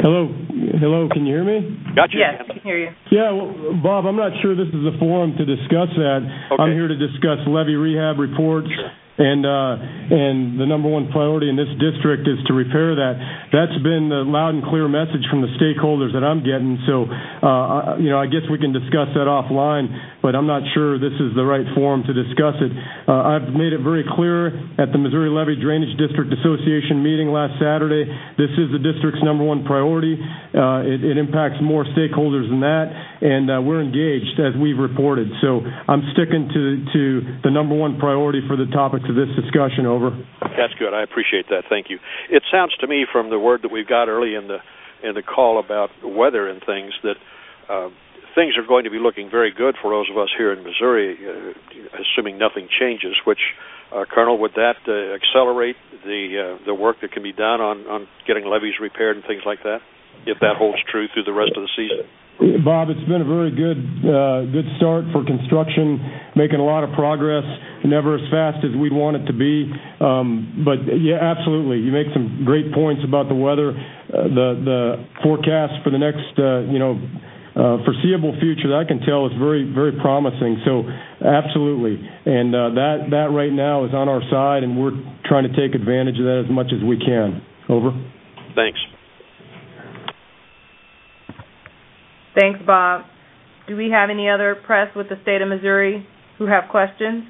Hello, 0.00 0.34
hello. 0.82 1.06
Can 1.06 1.24
you 1.24 1.38
hear 1.38 1.46
me? 1.46 1.62
Got 1.94 2.10
you. 2.10 2.18
Yes, 2.18 2.42
I 2.42 2.52
can 2.52 2.62
hear 2.66 2.76
you. 2.76 2.90
Yeah, 3.14 3.30
well, 3.30 3.78
Bob. 3.78 4.04
I'm 4.04 4.18
not 4.18 4.34
sure 4.42 4.58
this 4.58 4.66
is 4.74 4.82
the 4.82 4.98
forum 4.98 5.38
to 5.38 5.46
discuss 5.46 5.94
that. 5.94 6.26
Okay. 6.50 6.58
I'm 6.58 6.74
here 6.74 6.90
to 6.90 6.98
discuss 6.98 7.38
levee 7.46 7.78
rehab 7.78 8.18
reports 8.18 8.66
and 8.66 8.90
uh, 8.90 9.01
and 9.18 10.56
the 10.56 10.64
number 10.64 10.88
one 10.88 11.12
priority 11.12 11.48
in 11.52 11.56
this 11.56 11.68
district 11.76 12.24
is 12.24 12.40
to 12.48 12.52
repair 12.56 12.96
that. 12.96 13.14
That's 13.52 13.76
been 13.84 14.08
the 14.08 14.24
loud 14.24 14.56
and 14.56 14.64
clear 14.64 14.88
message 14.88 15.28
from 15.28 15.44
the 15.44 15.52
stakeholders 15.60 16.16
that 16.16 16.24
I'm 16.24 16.40
getting. 16.40 16.80
So, 16.88 17.04
uh, 17.04 18.00
you 18.00 18.08
know, 18.08 18.16
I 18.16 18.24
guess 18.24 18.48
we 18.48 18.56
can 18.56 18.72
discuss 18.72 19.12
that 19.12 19.28
offline, 19.28 19.92
but 20.24 20.32
I'm 20.32 20.48
not 20.48 20.64
sure 20.72 20.96
this 20.96 21.12
is 21.20 21.36
the 21.36 21.44
right 21.44 21.66
forum 21.76 22.08
to 22.08 22.12
discuss 22.16 22.56
it. 22.64 22.72
Uh, 23.04 23.36
I've 23.36 23.52
made 23.52 23.76
it 23.76 23.84
very 23.84 24.04
clear 24.16 24.48
at 24.80 24.88
the 24.92 24.98
Missouri 24.98 25.28
Levee 25.28 25.60
Drainage 25.60 25.92
District 26.00 26.32
Association 26.32 27.04
meeting 27.04 27.28
last 27.28 27.60
Saturday. 27.60 28.08
This 28.40 28.52
is 28.56 28.72
the 28.72 28.80
district's 28.80 29.20
number 29.20 29.44
one 29.44 29.68
priority. 29.68 30.16
Uh, 30.16 30.88
it, 30.88 31.04
it 31.04 31.20
impacts 31.20 31.60
more 31.60 31.84
stakeholders 31.92 32.48
than 32.48 32.64
that, 32.64 32.88
and 33.22 33.46
uh, 33.46 33.62
we're 33.62 33.80
engaged 33.80 34.34
as 34.42 34.58
we've 34.58 34.78
reported. 34.78 35.30
So 35.40 35.62
I'm 35.62 36.02
sticking 36.10 36.50
to 36.50 36.62
to 36.90 37.02
the 37.46 37.50
number 37.50 37.74
one 37.74 37.98
priority 37.98 38.42
for 38.48 38.56
the 38.56 38.66
topics 38.66 39.06
of 39.08 39.14
this 39.14 39.30
discussion. 39.38 39.86
Over. 39.86 40.10
That's 40.58 40.74
good. 40.78 40.90
I 40.90 41.02
appreciate 41.06 41.46
that. 41.48 41.70
Thank 41.70 41.86
you. 41.88 41.98
It 42.28 42.42
sounds 42.50 42.74
to 42.82 42.86
me 42.86 43.06
from 43.10 43.30
the 43.30 43.38
word 43.38 43.62
that 43.62 43.70
we've 43.70 43.86
got 43.86 44.08
early 44.08 44.34
in 44.34 44.48
the 44.48 44.58
in 45.06 45.14
the 45.14 45.22
call 45.22 45.62
about 45.62 45.90
weather 46.02 46.48
and 46.48 46.62
things 46.66 46.92
that 47.02 47.16
uh, 47.70 47.88
things 48.34 48.58
are 48.58 48.66
going 48.66 48.84
to 48.84 48.90
be 48.90 48.98
looking 48.98 49.30
very 49.30 49.54
good 49.54 49.76
for 49.80 49.90
those 49.90 50.10
of 50.10 50.18
us 50.18 50.28
here 50.36 50.52
in 50.52 50.64
Missouri, 50.64 51.14
uh, 51.14 52.02
assuming 52.02 52.38
nothing 52.38 52.68
changes. 52.68 53.14
Which, 53.24 53.40
Colonel, 54.10 54.38
would 54.38 54.58
that 54.58 54.82
accelerate 54.90 55.76
the 56.02 56.58
the 56.66 56.74
work 56.74 56.96
that 57.02 57.12
can 57.12 57.22
be 57.22 57.32
done 57.32 57.60
on 57.62 57.86
on 57.86 58.08
getting 58.26 58.46
levees 58.46 58.82
repaired 58.82 59.14
and 59.14 59.24
things 59.24 59.42
like 59.46 59.62
that? 59.62 59.78
If 60.26 60.38
that 60.40 60.54
holds 60.58 60.78
true 60.90 61.06
through 61.14 61.24
the 61.24 61.32
rest 61.32 61.52
of 61.56 61.62
the 61.62 61.70
season. 61.74 62.06
Bob, 62.40 62.88
it's 62.90 63.06
been 63.06 63.20
a 63.20 63.28
very 63.28 63.52
good 63.52 63.78
uh, 64.02 64.48
good 64.50 64.66
start 64.76 65.04
for 65.12 65.22
construction, 65.24 66.00
making 66.34 66.58
a 66.58 66.64
lot 66.64 66.82
of 66.82 66.90
progress. 66.96 67.44
Never 67.84 68.14
as 68.16 68.24
fast 68.30 68.64
as 68.64 68.74
we'd 68.74 68.92
want 68.94 69.16
it 69.18 69.26
to 69.26 69.34
be, 69.34 69.66
um, 70.00 70.62
but 70.64 70.80
yeah, 71.02 71.18
absolutely. 71.18 71.78
You 71.82 71.92
make 71.92 72.06
some 72.14 72.42
great 72.46 72.72
points 72.72 73.02
about 73.06 73.28
the 73.28 73.34
weather, 73.34 73.70
uh, 73.74 74.26
the 74.32 74.48
the 74.64 74.80
forecast 75.22 75.82
for 75.84 75.90
the 75.90 75.98
next 75.98 76.34
uh, 76.38 76.66
you 76.70 76.78
know 76.78 76.98
foreseeable 77.84 78.34
future 78.40 78.70
that 78.72 78.80
I 78.80 78.88
can 78.88 79.00
tell 79.04 79.26
is 79.26 79.32
very 79.38 79.66
very 79.68 79.92
promising. 80.00 80.62
So 80.64 80.82
absolutely, 81.22 82.00
and 82.00 82.54
uh, 82.54 82.70
that 82.74 82.96
that 83.10 83.28
right 83.30 83.52
now 83.52 83.84
is 83.84 83.92
on 83.94 84.08
our 84.08 84.22
side, 84.30 84.62
and 84.64 84.78
we're 84.78 84.96
trying 85.26 85.44
to 85.46 85.54
take 85.54 85.74
advantage 85.74 86.18
of 86.18 86.26
that 86.26 86.42
as 86.46 86.50
much 86.50 86.72
as 86.74 86.82
we 86.82 86.98
can. 86.98 87.42
Over. 87.68 87.92
Thanks. 88.54 88.78
Thanks, 92.34 92.60
Bob. 92.66 93.02
Do 93.68 93.76
we 93.76 93.90
have 93.90 94.10
any 94.10 94.28
other 94.28 94.56
press 94.66 94.88
with 94.96 95.08
the 95.08 95.16
state 95.22 95.42
of 95.42 95.48
Missouri 95.48 96.06
who 96.38 96.46
have 96.46 96.64
questions? 96.70 97.24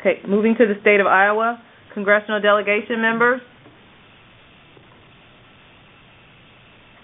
Okay, 0.00 0.20
moving 0.26 0.54
to 0.56 0.66
the 0.66 0.80
state 0.80 1.00
of 1.00 1.06
Iowa, 1.06 1.62
congressional 1.92 2.40
delegation 2.40 3.02
members, 3.02 3.40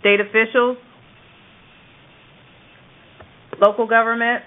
state 0.01 0.21
officials, 0.21 0.79
local 3.61 3.87
government, 3.87 4.43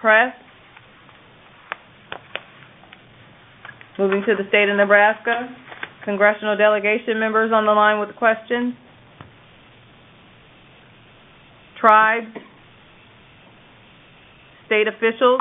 press. 0.00 0.34
Moving 3.98 4.22
to 4.26 4.34
the 4.34 4.48
state 4.48 4.68
of 4.68 4.76
Nebraska, 4.76 5.48
congressional 6.04 6.56
delegation 6.56 7.18
members 7.18 7.50
on 7.52 7.66
the 7.66 7.72
line 7.72 8.00
with 8.00 8.14
questions? 8.16 8.74
Tribes? 11.80 12.26
State 14.66 14.86
officials? 14.86 15.40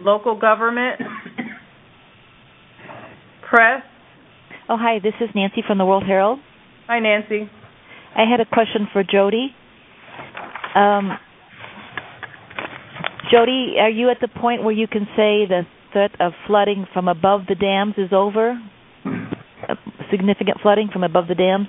Local 0.00 0.38
government? 0.38 1.00
Press? 3.48 3.82
Oh, 4.68 4.76
hi, 4.78 4.98
this 5.02 5.14
is 5.20 5.28
Nancy 5.34 5.62
from 5.66 5.78
the 5.78 5.84
World 5.84 6.04
Herald. 6.06 6.38
Hi, 6.86 6.98
Nancy. 6.98 7.50
I 8.16 8.24
had 8.30 8.40
a 8.40 8.46
question 8.46 8.88
for 8.92 9.02
Jody. 9.02 9.54
Um, 10.74 11.12
Jody, 13.30 13.76
are 13.78 13.90
you 13.90 14.10
at 14.10 14.18
the 14.20 14.28
point 14.28 14.62
where 14.62 14.72
you 14.74 14.86
can 14.86 15.06
say 15.16 15.46
the 15.46 15.62
threat 15.94 16.10
of 16.20 16.32
flooding 16.46 16.86
from 16.92 17.08
above 17.08 17.42
the 17.48 17.54
dams 17.54 17.94
is 17.96 18.12
over? 18.12 18.60
Significant 20.10 20.58
flooding 20.60 20.90
from 20.92 21.04
above 21.04 21.28
the 21.28 21.34
dams? 21.34 21.68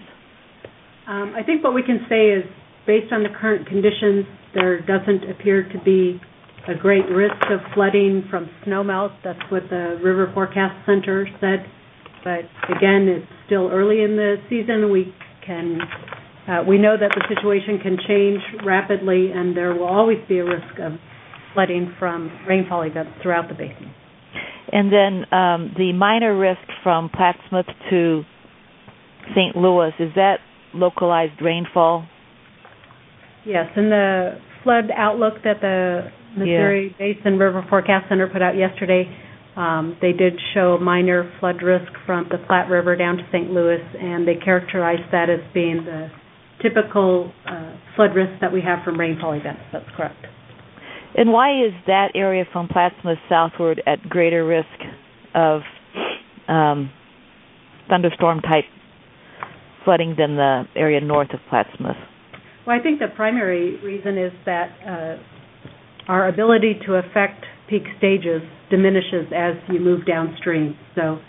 Um, 1.07 1.33
I 1.38 1.43
think 1.43 1.63
what 1.63 1.73
we 1.73 1.83
can 1.83 2.05
say 2.09 2.29
is, 2.31 2.43
based 2.85 3.13
on 3.13 3.23
the 3.23 3.29
current 3.29 3.67
conditions, 3.67 4.25
there 4.53 4.81
doesn't 4.81 5.29
appear 5.29 5.63
to 5.69 5.79
be 5.83 6.19
a 6.67 6.73
great 6.75 7.05
risk 7.09 7.45
of 7.51 7.59
flooding 7.73 8.25
from 8.29 8.49
snowmelt. 8.65 9.13
That's 9.23 9.39
what 9.49 9.63
the 9.69 9.99
River 10.03 10.31
Forecast 10.33 10.85
Center 10.85 11.27
said. 11.39 11.65
But 12.23 12.49
again, 12.75 13.07
it's 13.07 13.27
still 13.45 13.69
early 13.71 14.01
in 14.01 14.15
the 14.15 14.38
season. 14.49 14.91
We 14.91 15.13
can, 15.45 15.79
uh, 16.49 16.63
we 16.67 16.79
know 16.79 16.97
that 16.99 17.11
the 17.13 17.23
situation 17.29 17.79
can 17.81 17.97
change 18.07 18.41
rapidly, 18.65 19.31
and 19.31 19.55
there 19.55 19.75
will 19.75 19.88
always 19.88 20.17
be 20.27 20.39
a 20.39 20.43
risk 20.43 20.79
of 20.81 20.93
flooding 21.53 21.93
from 21.99 22.31
rainfall 22.47 22.81
events 22.81 23.11
throughout 23.21 23.47
the 23.47 23.53
basin. 23.53 23.93
And 24.71 24.91
then 24.91 25.34
um, 25.34 25.73
the 25.78 25.93
minor 25.93 26.38
risk 26.38 26.62
from 26.84 27.10
Plattsmouth 27.10 27.71
to 27.89 28.23
St. 29.36 29.56
Louis, 29.56 29.91
is 29.99 30.12
that 30.15 30.38
localized 30.73 31.41
rainfall? 31.41 32.08
Yes, 33.45 33.67
in 33.75 33.89
the 33.89 34.39
flood 34.63 34.86
outlook 34.95 35.36
that 35.43 35.62
the 35.62 36.12
Missouri 36.38 36.95
yeah. 36.99 37.13
Basin 37.13 37.38
River 37.38 37.65
Forecast 37.69 38.10
Center 38.10 38.28
put 38.28 38.41
out 38.41 38.58
yesterday, 38.58 39.06
um, 39.56 39.97
they 40.01 40.12
did 40.12 40.34
show 40.54 40.78
minor 40.78 41.32
flood 41.39 41.62
risk 41.62 41.91
from 42.06 42.28
the 42.30 42.38
Platte 42.45 42.69
River 42.69 42.95
down 42.95 43.17
to 43.17 43.23
St. 43.32 43.49
Louis, 43.51 43.82
and 43.99 44.28
they 44.28 44.36
characterized 44.36 45.12
that 45.12 45.30
as 45.30 45.39
being 45.54 45.86
the 45.86 46.10
typical 46.62 47.32
uh, 47.47 47.78
flood 47.95 48.15
risk 48.15 48.41
that 48.41 48.51
we 48.51 48.62
have 48.62 48.84
from 48.84 48.99
rainfall 48.99 49.34
events. 49.34 49.62
That's 49.71 49.89
correct. 49.95 50.25
And 51.17 51.32
why 51.32 51.65
is 51.65 51.71
that 51.88 52.10
area 52.13 52.43
from 52.51 52.67
Plattsmouth 52.67 53.15
southward 53.30 53.82
at 53.88 54.01
greater 54.10 54.45
risk 54.45 54.67
of 55.34 55.62
um, 56.47 56.91
thunderstorm 57.89 58.41
type 58.41 58.65
flooding 59.86 60.15
than 60.17 60.36
the 60.36 60.63
area 60.75 60.99
north 60.99 61.30
of 61.34 61.39
Plattsmouth? 61.51 61.95
Well, 62.67 62.78
I 62.78 62.84
think 62.84 62.99
the 62.99 63.08
primary 63.15 63.80
reason 63.82 64.17
is 64.17 64.34
that 64.45 64.71
uh, 64.86 66.12
our 66.12 66.28
ability 66.28 66.80
to 66.86 66.95
affect 66.95 67.45
peak 67.69 67.84
stages 67.97 68.41
diminishes 68.69 69.32
as 69.36 69.54
you 69.71 69.80
move 69.80 70.06
downstream. 70.06 70.75
So, 70.95 71.19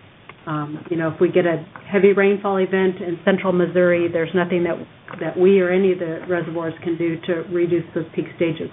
um, 0.47 0.85
you 0.91 0.97
know, 0.97 1.13
if 1.13 1.21
we 1.21 1.31
get 1.31 1.45
a 1.45 1.65
heavy 1.91 2.13
rainfall 2.13 2.57
event 2.57 2.97
in 2.97 3.19
central 3.25 3.53
Missouri, 3.53 4.09
there's 4.13 4.35
nothing 4.35 4.65
that 4.65 4.77
that 5.21 5.39
we 5.39 5.61
or 5.61 5.71
any 5.71 5.93
of 5.93 6.01
the 6.01 6.21
reservoirs 6.29 6.75
can 6.83 6.99
do 6.99 7.21
to 7.27 7.33
reduce 7.53 7.85
those 7.95 8.05
peak 8.15 8.27
stages. 8.37 8.69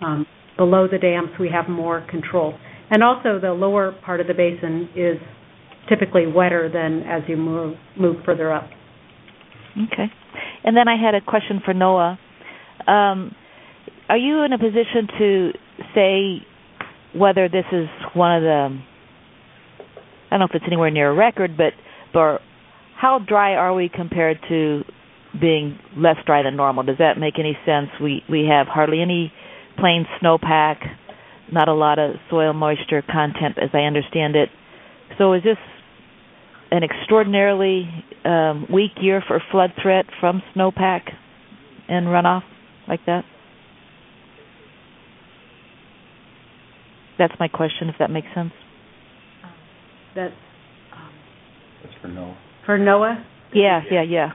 Um, 0.00 0.26
below 0.58 0.86
the 0.90 0.98
dams, 0.98 1.30
we 1.40 1.48
have 1.48 1.70
more 1.70 2.06
control. 2.10 2.52
And 2.90 3.02
also, 3.02 3.38
the 3.40 3.52
lower 3.52 3.92
part 4.04 4.20
of 4.20 4.26
the 4.26 4.34
basin 4.34 4.90
is 4.94 5.16
typically 5.88 6.26
wetter 6.26 6.68
than 6.70 7.02
as 7.08 7.22
you 7.28 7.36
move 7.36 7.76
move 7.98 8.16
further 8.26 8.52
up. 8.52 8.68
Okay. 9.76 10.12
And 10.64 10.76
then 10.76 10.88
I 10.88 10.96
had 11.02 11.14
a 11.14 11.20
question 11.20 11.62
for 11.64 11.72
NOAA. 11.72 12.18
Um, 12.86 13.34
are 14.08 14.16
you 14.16 14.42
in 14.42 14.52
a 14.52 14.58
position 14.58 15.08
to 15.18 15.50
say 15.94 16.46
whether 17.14 17.48
this 17.48 17.64
is 17.72 17.86
one 18.14 18.36
of 18.36 18.42
the 18.42 18.80
I 20.30 20.30
don't 20.30 20.40
know 20.40 20.46
if 20.46 20.54
it's 20.54 20.64
anywhere 20.66 20.90
near 20.90 21.10
a 21.10 21.14
record, 21.14 21.56
but 21.56 21.72
but 22.12 22.40
how 22.96 23.18
dry 23.18 23.54
are 23.54 23.74
we 23.74 23.90
compared 23.94 24.38
to 24.48 24.82
being 25.40 25.78
less 25.96 26.16
dry 26.26 26.42
than 26.42 26.56
normal? 26.56 26.82
Does 26.84 26.98
that 26.98 27.18
make 27.18 27.38
any 27.38 27.56
sense? 27.64 27.88
We 28.02 28.22
we 28.28 28.46
have 28.50 28.66
hardly 28.66 29.00
any 29.00 29.32
plain 29.80 30.06
snowpack, 30.22 30.76
not 31.52 31.68
a 31.68 31.74
lot 31.74 31.98
of 31.98 32.16
soil 32.30 32.52
moisture 32.52 33.02
content, 33.02 33.56
as 33.62 33.70
I 33.72 33.78
understand 33.80 34.36
it. 34.36 34.48
So, 35.16 35.32
is 35.32 35.42
this 35.42 35.56
an 36.70 36.82
extraordinarily 36.82 37.88
um, 38.24 38.66
weak 38.72 38.92
year 39.00 39.22
for 39.26 39.40
flood 39.50 39.70
threat 39.82 40.04
from 40.20 40.42
snowpack 40.54 41.02
and 41.88 42.06
runoff 42.06 42.42
like 42.86 43.00
that? 43.06 43.24
That's 47.18 47.34
my 47.40 47.48
question, 47.48 47.88
if 47.88 47.96
that 47.98 48.10
makes 48.10 48.28
sense. 48.34 48.52
That's 50.14 50.32
um, 50.94 51.10
That's 51.82 51.94
for 52.00 52.08
NOAA. 52.08 52.36
For 52.66 52.78
NOAA? 52.78 53.24
Yeah, 53.54 53.80
yeah, 53.90 54.02
yeah. 54.02 54.28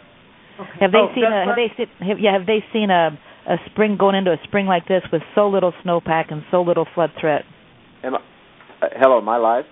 Okay. 0.59 0.69
Have 0.81 0.91
they 0.91 0.97
Oh, 0.97 1.11
seen 1.15 1.23
a 1.23 1.45
have 1.45 1.55
they 1.55 1.71
seen 1.77 1.87
have, 2.07 2.19
yeah 2.19 2.33
have 2.37 2.45
they 2.45 2.63
seen 2.73 2.89
a 2.91 3.17
a 3.47 3.55
spring 3.71 3.97
going 3.99 4.15
into 4.15 4.31
a 4.31 4.37
spring 4.43 4.65
like 4.67 4.87
this 4.87 5.03
with 5.11 5.21
so 5.35 5.49
little 5.49 5.73
snowpack 5.85 6.31
and 6.31 6.43
so 6.51 6.61
little 6.61 6.85
flood 6.95 7.11
threat? 7.19 7.43
Am 8.03 8.15
I, 8.15 8.17
uh, 8.17 8.89
hello, 8.97 9.17
am 9.19 9.29
I 9.29 9.37
live? 9.37 9.65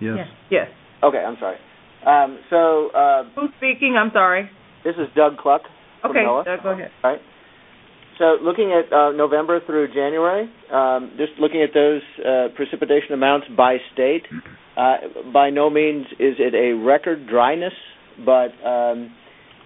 Yes. 0.00 0.26
Yes. 0.50 0.68
Okay, 1.02 1.18
I'm 1.18 1.36
sorry. 1.38 1.56
Um, 2.06 2.38
so 2.48 2.88
uh, 2.90 3.24
Who's 3.34 3.50
speaking? 3.58 3.96
I'm 3.98 4.10
sorry. 4.12 4.48
this 4.84 4.94
is 4.94 5.08
Doug 5.14 5.36
Kluck 5.38 5.62
from 6.00 6.12
Okay, 6.12 6.20
NOAA. 6.20 6.44
Doug, 6.44 6.62
go 6.62 6.70
ahead. 6.70 6.90
Right. 7.04 7.18
So 8.18 8.36
looking 8.42 8.72
at 8.72 8.92
uh, 8.92 9.12
November 9.12 9.60
through 9.64 9.88
January, 9.94 10.50
um, 10.72 11.12
just 11.16 11.32
looking 11.40 11.62
at 11.62 11.70
those 11.74 12.02
uh, 12.24 12.48
precipitation 12.54 13.12
amounts 13.14 13.46
by 13.56 13.76
state, 13.94 14.22
uh, 14.76 14.96
by 15.32 15.50
no 15.50 15.70
means 15.70 16.06
is 16.18 16.36
it 16.38 16.54
a 16.54 16.72
record 16.84 17.26
dryness, 17.28 17.72
but 18.24 18.52
um, 18.66 19.14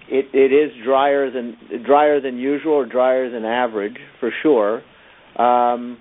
it, 0.09 0.27
it 0.35 0.53
is 0.53 0.71
drier 0.85 1.31
than 1.31 1.57
drier 1.85 2.21
than 2.21 2.39
usual 2.39 2.75
or 2.75 2.87
drier 2.87 3.31
than 3.31 3.45
average 3.45 3.97
for 4.21 4.31
sure. 4.43 4.83
Um, 5.39 5.99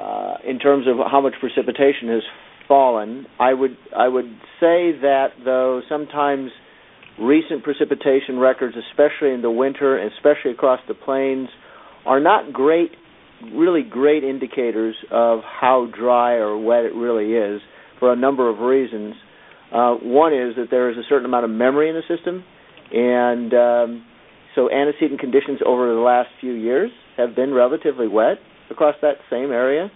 uh, 0.00 0.34
in 0.48 0.58
terms 0.58 0.86
of 0.86 0.96
how 1.10 1.20
much 1.20 1.34
precipitation 1.40 2.08
has 2.08 2.22
fallen, 2.68 3.26
I 3.38 3.52
would 3.52 3.76
I 3.96 4.08
would 4.08 4.30
say 4.60 4.92
that 5.02 5.28
though 5.44 5.82
sometimes 5.88 6.50
recent 7.20 7.62
precipitation 7.62 8.38
records, 8.38 8.76
especially 8.90 9.34
in 9.34 9.42
the 9.42 9.50
winter, 9.50 9.98
especially 9.98 10.52
across 10.52 10.80
the 10.88 10.94
plains, 10.94 11.48
are 12.06 12.20
not 12.20 12.52
great, 12.52 12.92
really 13.52 13.82
great 13.82 14.24
indicators 14.24 14.94
of 15.10 15.40
how 15.42 15.88
dry 15.96 16.34
or 16.34 16.56
wet 16.56 16.84
it 16.84 16.94
really 16.94 17.32
is 17.32 17.60
for 17.98 18.12
a 18.12 18.16
number 18.16 18.48
of 18.48 18.58
reasons. 18.60 19.14
Uh, 19.72 19.94
one 19.96 20.32
is 20.32 20.56
that 20.56 20.68
there 20.70 20.90
is 20.90 20.96
a 20.96 21.02
certain 21.08 21.26
amount 21.26 21.44
of 21.44 21.50
memory 21.50 21.88
in 21.88 21.94
the 21.94 22.16
system, 22.16 22.42
and 22.92 23.54
um, 23.54 24.04
so 24.54 24.70
antecedent 24.70 25.20
conditions 25.20 25.60
over 25.64 25.94
the 25.94 26.00
last 26.00 26.28
few 26.40 26.52
years 26.52 26.90
have 27.16 27.34
been 27.36 27.52
relatively 27.54 28.08
wet 28.08 28.38
across 28.70 28.96
that 29.02 29.16
same 29.30 29.52
area. 29.52 29.90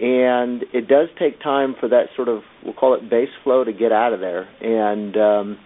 And 0.00 0.62
it 0.72 0.86
does 0.86 1.08
take 1.18 1.40
time 1.42 1.74
for 1.80 1.88
that 1.88 2.04
sort 2.14 2.28
of, 2.28 2.42
we'll 2.64 2.74
call 2.74 2.94
it 2.94 3.10
base 3.10 3.30
flow 3.42 3.64
to 3.64 3.72
get 3.72 3.90
out 3.90 4.12
of 4.12 4.20
there. 4.20 4.46
And 4.60 5.16
um, 5.16 5.58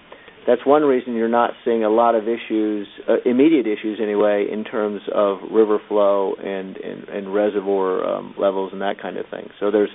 that's 0.47 0.65
one 0.65 0.83
reason 0.83 1.15
you're 1.15 1.29
not 1.29 1.51
seeing 1.65 1.85
a 1.85 1.91
lot 1.91 2.15
of 2.15 2.25
issues, 2.25 2.87
uh, 3.09 3.17
immediate 3.27 3.67
issues 3.67 4.01
anyway, 4.03 4.47
in 4.51 4.65
terms 4.65 5.03
of 5.15 5.39
river 5.51 5.79
flow 5.87 6.35
and 6.35 6.77
and, 6.79 7.09
and 7.09 7.35
reservoir 7.35 8.05
um, 8.05 8.35
levels 8.39 8.71
and 8.73 8.81
that 8.81 9.01
kind 9.01 9.19
of 9.19 9.27
thing. 9.31 9.49
So 9.61 9.71
there's 9.71 9.91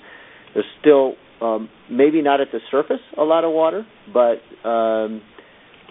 there's 0.54 0.66
still 0.80 1.16
um, 1.42 1.70
maybe 1.90 2.22
not 2.22 2.40
at 2.40 2.48
the 2.52 2.60
surface 2.72 3.02
a 3.18 3.24
lot 3.24 3.44
of 3.44 3.52
water, 3.52 3.86
but 4.14 4.68
um, 4.68 5.22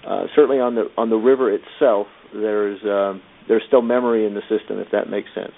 uh, 0.07 0.27
certainly 0.35 0.61
on 0.61 0.75
the 0.75 0.85
on 0.97 1.11
the 1.11 1.17
river 1.17 1.53
itself, 1.53 2.07
there's 2.33 2.79
um, 2.85 3.21
there's 3.49 3.63
still 3.67 3.83
memory 3.83 4.27
in 4.27 4.35
the 4.35 4.43
system, 4.43 4.79
if 4.79 4.89
that 4.93 5.09
makes 5.11 5.29
sense. 5.35 5.53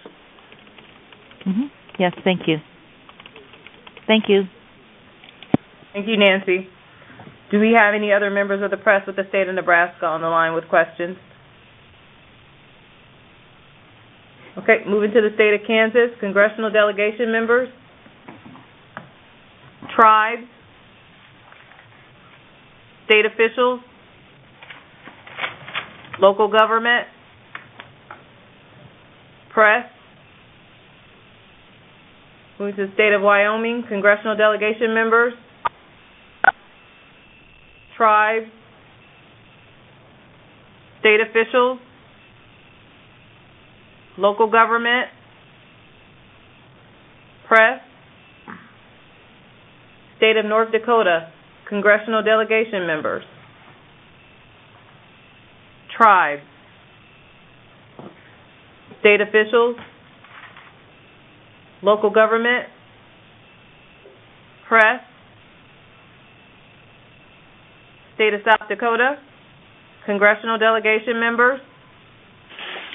Mm-hmm. 1.46 1.66
Yes, 1.98 2.12
thank 2.24 2.42
you. 2.46 2.56
Thank 4.06 4.24
you. 4.28 4.42
Thank 5.92 6.06
you, 6.06 6.16
Nancy. 6.16 6.68
Do 7.50 7.58
we 7.60 7.74
have 7.78 7.94
any 7.94 8.12
other 8.12 8.30
members 8.30 8.62
of 8.62 8.70
the 8.70 8.76
press 8.76 9.06
with 9.06 9.16
the 9.16 9.24
state 9.28 9.48
of 9.48 9.54
Nebraska 9.54 10.06
on 10.06 10.20
the 10.20 10.28
line 10.28 10.54
with 10.54 10.68
questions? 10.68 11.16
Okay, 14.58 14.78
moving 14.86 15.12
to 15.12 15.20
the 15.20 15.30
state 15.34 15.54
of 15.54 15.60
Kansas, 15.66 16.10
congressional 16.20 16.70
delegation 16.70 17.30
members, 17.30 17.68
tribes, 19.96 20.42
state 23.06 23.24
officials, 23.24 23.80
local 26.20 26.48
government, 26.48 27.06
press. 29.52 29.86
Moving 32.58 32.76
to 32.76 32.86
the 32.86 32.92
state 32.94 33.12
of 33.12 33.22
Wyoming, 33.22 33.84
congressional 33.88 34.36
delegation 34.36 34.92
members, 34.92 35.32
tribes, 37.96 38.46
state 41.00 41.20
officials, 41.20 41.78
local 44.16 44.50
government, 44.50 45.06
press, 47.46 47.80
state 50.16 50.36
of 50.36 50.44
North 50.44 50.72
Dakota, 50.72 51.32
congressional 51.68 52.22
delegation 52.24 52.86
members, 52.86 53.22
tribes, 55.98 56.42
state 59.00 59.20
officials, 59.20 59.76
local 61.82 62.10
government, 62.10 62.70
press, 64.68 65.02
State 68.14 68.34
of 68.34 68.40
South 68.42 68.66
Dakota, 68.68 69.14
congressional 70.06 70.58
delegation 70.58 71.20
members. 71.22 71.60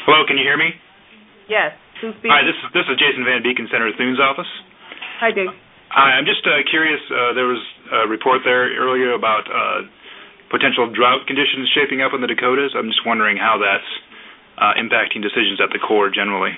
Hello, 0.03 0.27
can 0.27 0.35
you 0.35 0.43
hear 0.43 0.59
me? 0.59 0.75
Yes, 1.47 1.71
who's 2.03 2.11
speaking? 2.19 2.35
Hi, 2.35 2.43
this 2.43 2.55
is 2.59 2.67
this 2.75 2.83
is 2.91 2.99
Jason 2.99 3.23
Van 3.23 3.39
Beek 3.39 3.55
in 3.55 3.67
Senator 3.71 3.95
Thune's 3.95 4.19
office. 4.19 4.51
Hi, 5.23 5.31
Dave. 5.31 5.47
Hi, 5.95 6.19
I'm 6.19 6.27
just 6.27 6.43
uh, 6.43 6.59
curious. 6.67 6.99
Uh, 7.07 7.31
there 7.39 7.47
was 7.47 7.63
a 8.03 8.07
report 8.11 8.43
there 8.43 8.67
earlier 8.75 9.15
about 9.15 9.47
uh, 9.47 9.87
potential 10.53 10.85
drought 10.93 11.25
conditions 11.25 11.65
shaping 11.73 12.05
up 12.05 12.13
in 12.13 12.21
the 12.21 12.29
Dakotas. 12.29 12.77
I'm 12.77 12.93
just 12.93 13.01
wondering 13.01 13.41
how 13.41 13.57
that's 13.57 13.89
uh, 14.61 14.77
impacting 14.77 15.25
decisions 15.25 15.57
at 15.57 15.73
the 15.73 15.81
Corps 15.81 16.13
generally. 16.13 16.53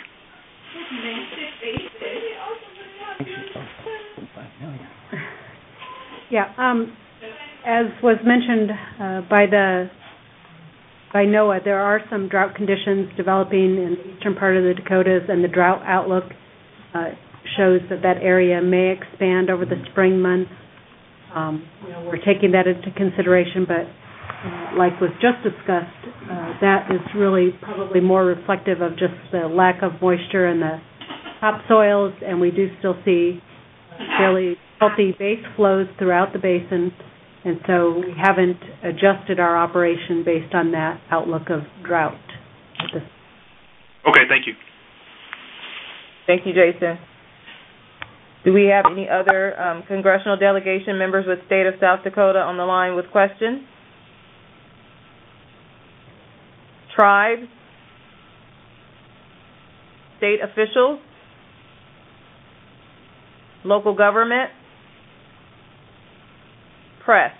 Yeah, 6.30 6.52
um, 6.58 6.92
as 7.66 7.86
was 8.04 8.18
mentioned 8.26 8.72
uh, 9.00 9.22
by 9.30 9.46
the 9.48 9.90
by 11.14 11.24
NOAA, 11.24 11.64
there 11.64 11.80
are 11.80 12.02
some 12.10 12.28
drought 12.28 12.56
conditions 12.56 13.08
developing 13.16 13.78
in 13.78 13.96
the 13.96 14.16
eastern 14.18 14.36
part 14.36 14.58
of 14.58 14.64
the 14.64 14.74
Dakotas, 14.74 15.30
and 15.30 15.42
the 15.42 15.48
drought 15.48 15.82
outlook 15.86 16.26
uh, 16.94 17.12
shows 17.56 17.80
that 17.90 18.02
that 18.02 18.18
area 18.22 18.62
may 18.62 18.92
expand 18.92 19.50
over 19.50 19.64
the 19.64 19.82
spring 19.92 20.20
months. 20.20 20.52
Um, 21.36 21.68
you 21.84 21.90
know, 21.92 22.04
we're 22.06 22.24
taking 22.24 22.52
that 22.54 22.68
into 22.68 22.92
consideration, 22.96 23.66
but 23.68 23.84
uh, 23.86 24.78
like 24.78 25.00
was 25.02 25.12
just 25.22 25.44
discussed, 25.44 26.02
uh, 26.32 26.54
that 26.62 26.88
is 26.92 27.02
really 27.16 27.52
probably 27.62 28.00
more 28.00 28.26
reflective 28.26 28.82
of 28.82 28.92
just 28.94 29.14
the 29.32 29.48
lack 29.48 29.84
of 29.84 30.02
moisture 30.02 30.48
in 30.48 30.60
the 30.62 30.80
topsoils, 31.42 32.14
and 32.26 32.40
we 32.40 32.52
do 32.52 32.70
still 32.80 32.96
see 33.04 33.42
fairly 34.18 34.56
healthy 34.80 35.14
base 35.18 35.44
flows 35.56 35.88
throughout 36.00 36.34
the 36.34 36.40
basin 36.40 36.92
and 37.46 37.60
so 37.68 37.94
we 38.00 38.12
haven't 38.20 38.58
adjusted 38.84 39.40
our 39.40 39.56
operation 39.56 40.24
based 40.26 40.54
on 40.56 40.72
that 40.72 41.00
outlook 41.12 41.44
of 41.52 41.62
drought. 41.86 42.20
Okay, 44.08 44.26
thank 44.28 44.48
you. 44.48 44.54
Thank 46.26 46.42
you, 46.48 46.54
Jason. 46.54 46.98
Do 48.46 48.54
we 48.54 48.66
have 48.66 48.86
any 48.90 49.08
other 49.10 49.60
um, 49.60 49.84
congressional 49.88 50.38
delegation 50.38 50.98
members 51.00 51.26
with 51.28 51.40
state 51.48 51.66
of 51.66 51.74
South 51.82 52.04
Dakota 52.04 52.40
on 52.40 52.58
the 52.58 52.64
line 52.64 52.96
with 52.96 53.10
questions? 53.12 53.64
Tribes? 56.96 57.48
State 60.20 60.40
officials? 60.44 61.00
Local 63.66 63.96
government? 63.96 64.52
press. 67.06 67.32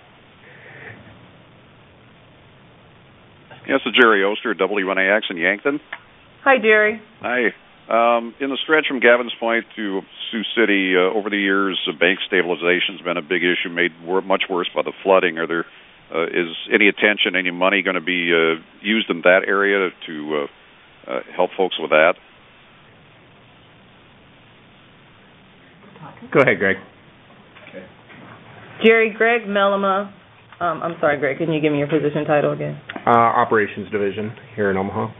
Yes, 3.68 3.80
it's 3.84 3.98
Jerry 4.00 4.22
Oster, 4.22 4.54
WNAX 4.54 5.22
in 5.28 5.36
Yankton. 5.36 5.80
Hi, 6.44 6.54
Jerry. 6.62 7.02
Hi. 7.20 7.48
Um, 7.88 8.34
in 8.40 8.50
the 8.50 8.58
stretch 8.64 8.86
from 8.88 9.00
Gavins 9.00 9.30
Point 9.38 9.64
to 9.76 10.00
Sioux 10.30 10.42
City, 10.58 10.94
uh, 10.96 11.14
over 11.14 11.30
the 11.30 11.38
years, 11.38 11.78
uh, 11.88 11.92
bank 11.96 12.18
stabilization 12.26 12.98
has 12.98 13.00
been 13.00 13.16
a 13.16 13.22
big 13.22 13.42
issue, 13.44 13.70
made 13.70 13.92
wor- 14.02 14.22
much 14.22 14.42
worse 14.50 14.68
by 14.74 14.82
the 14.82 14.92
flooding. 15.04 15.38
Are 15.38 15.46
there 15.46 15.66
uh, 16.12 16.24
is 16.24 16.50
any 16.72 16.88
attention, 16.88 17.36
any 17.36 17.50
money 17.50 17.82
going 17.82 17.94
to 17.94 18.00
be 18.00 18.32
uh, 18.34 18.60
used 18.82 19.08
in 19.10 19.22
that 19.22 19.42
area 19.46 19.90
to 20.06 20.46
uh, 21.06 21.10
uh, 21.10 21.20
help 21.34 21.50
folks 21.56 21.76
with 21.78 21.90
that? 21.90 22.14
Go 26.32 26.40
ahead, 26.40 26.58
Greg. 26.58 26.76
Okay. 27.68 27.86
Jerry 28.84 29.14
Greg 29.16 29.42
Melama. 29.42 30.12
Um, 30.58 30.82
I'm 30.82 30.96
sorry, 31.00 31.18
Greg. 31.18 31.38
Can 31.38 31.52
you 31.52 31.60
give 31.60 31.70
me 31.70 31.78
your 31.78 31.88
position 31.88 32.24
title 32.24 32.52
again? 32.52 32.80
Uh, 33.06 33.10
Operations 33.10 33.90
Division 33.92 34.32
here 34.56 34.70
in 34.70 34.76
Omaha. 34.76 35.12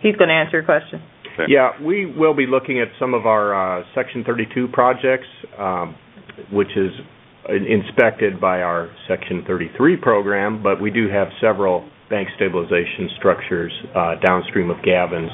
He's 0.00 0.16
going 0.16 0.28
to 0.28 0.34
answer 0.34 0.56
your 0.58 0.64
question. 0.64 1.02
Yeah, 1.48 1.70
we 1.82 2.06
will 2.06 2.34
be 2.34 2.46
looking 2.46 2.80
at 2.80 2.88
some 2.98 3.14
of 3.14 3.26
our 3.26 3.80
uh, 3.80 3.84
Section 3.94 4.24
32 4.24 4.68
projects, 4.72 5.26
um, 5.58 5.96
which 6.52 6.70
is 6.76 6.90
inspected 7.48 8.40
by 8.40 8.60
our 8.60 8.90
Section 9.08 9.44
33 9.46 9.96
program, 9.96 10.62
but 10.62 10.80
we 10.80 10.90
do 10.90 11.08
have 11.08 11.28
several 11.40 11.88
bank 12.08 12.28
stabilization 12.36 13.08
structures 13.18 13.72
uh, 13.96 14.14
downstream 14.24 14.70
of 14.70 14.76
Gavins, 14.78 15.30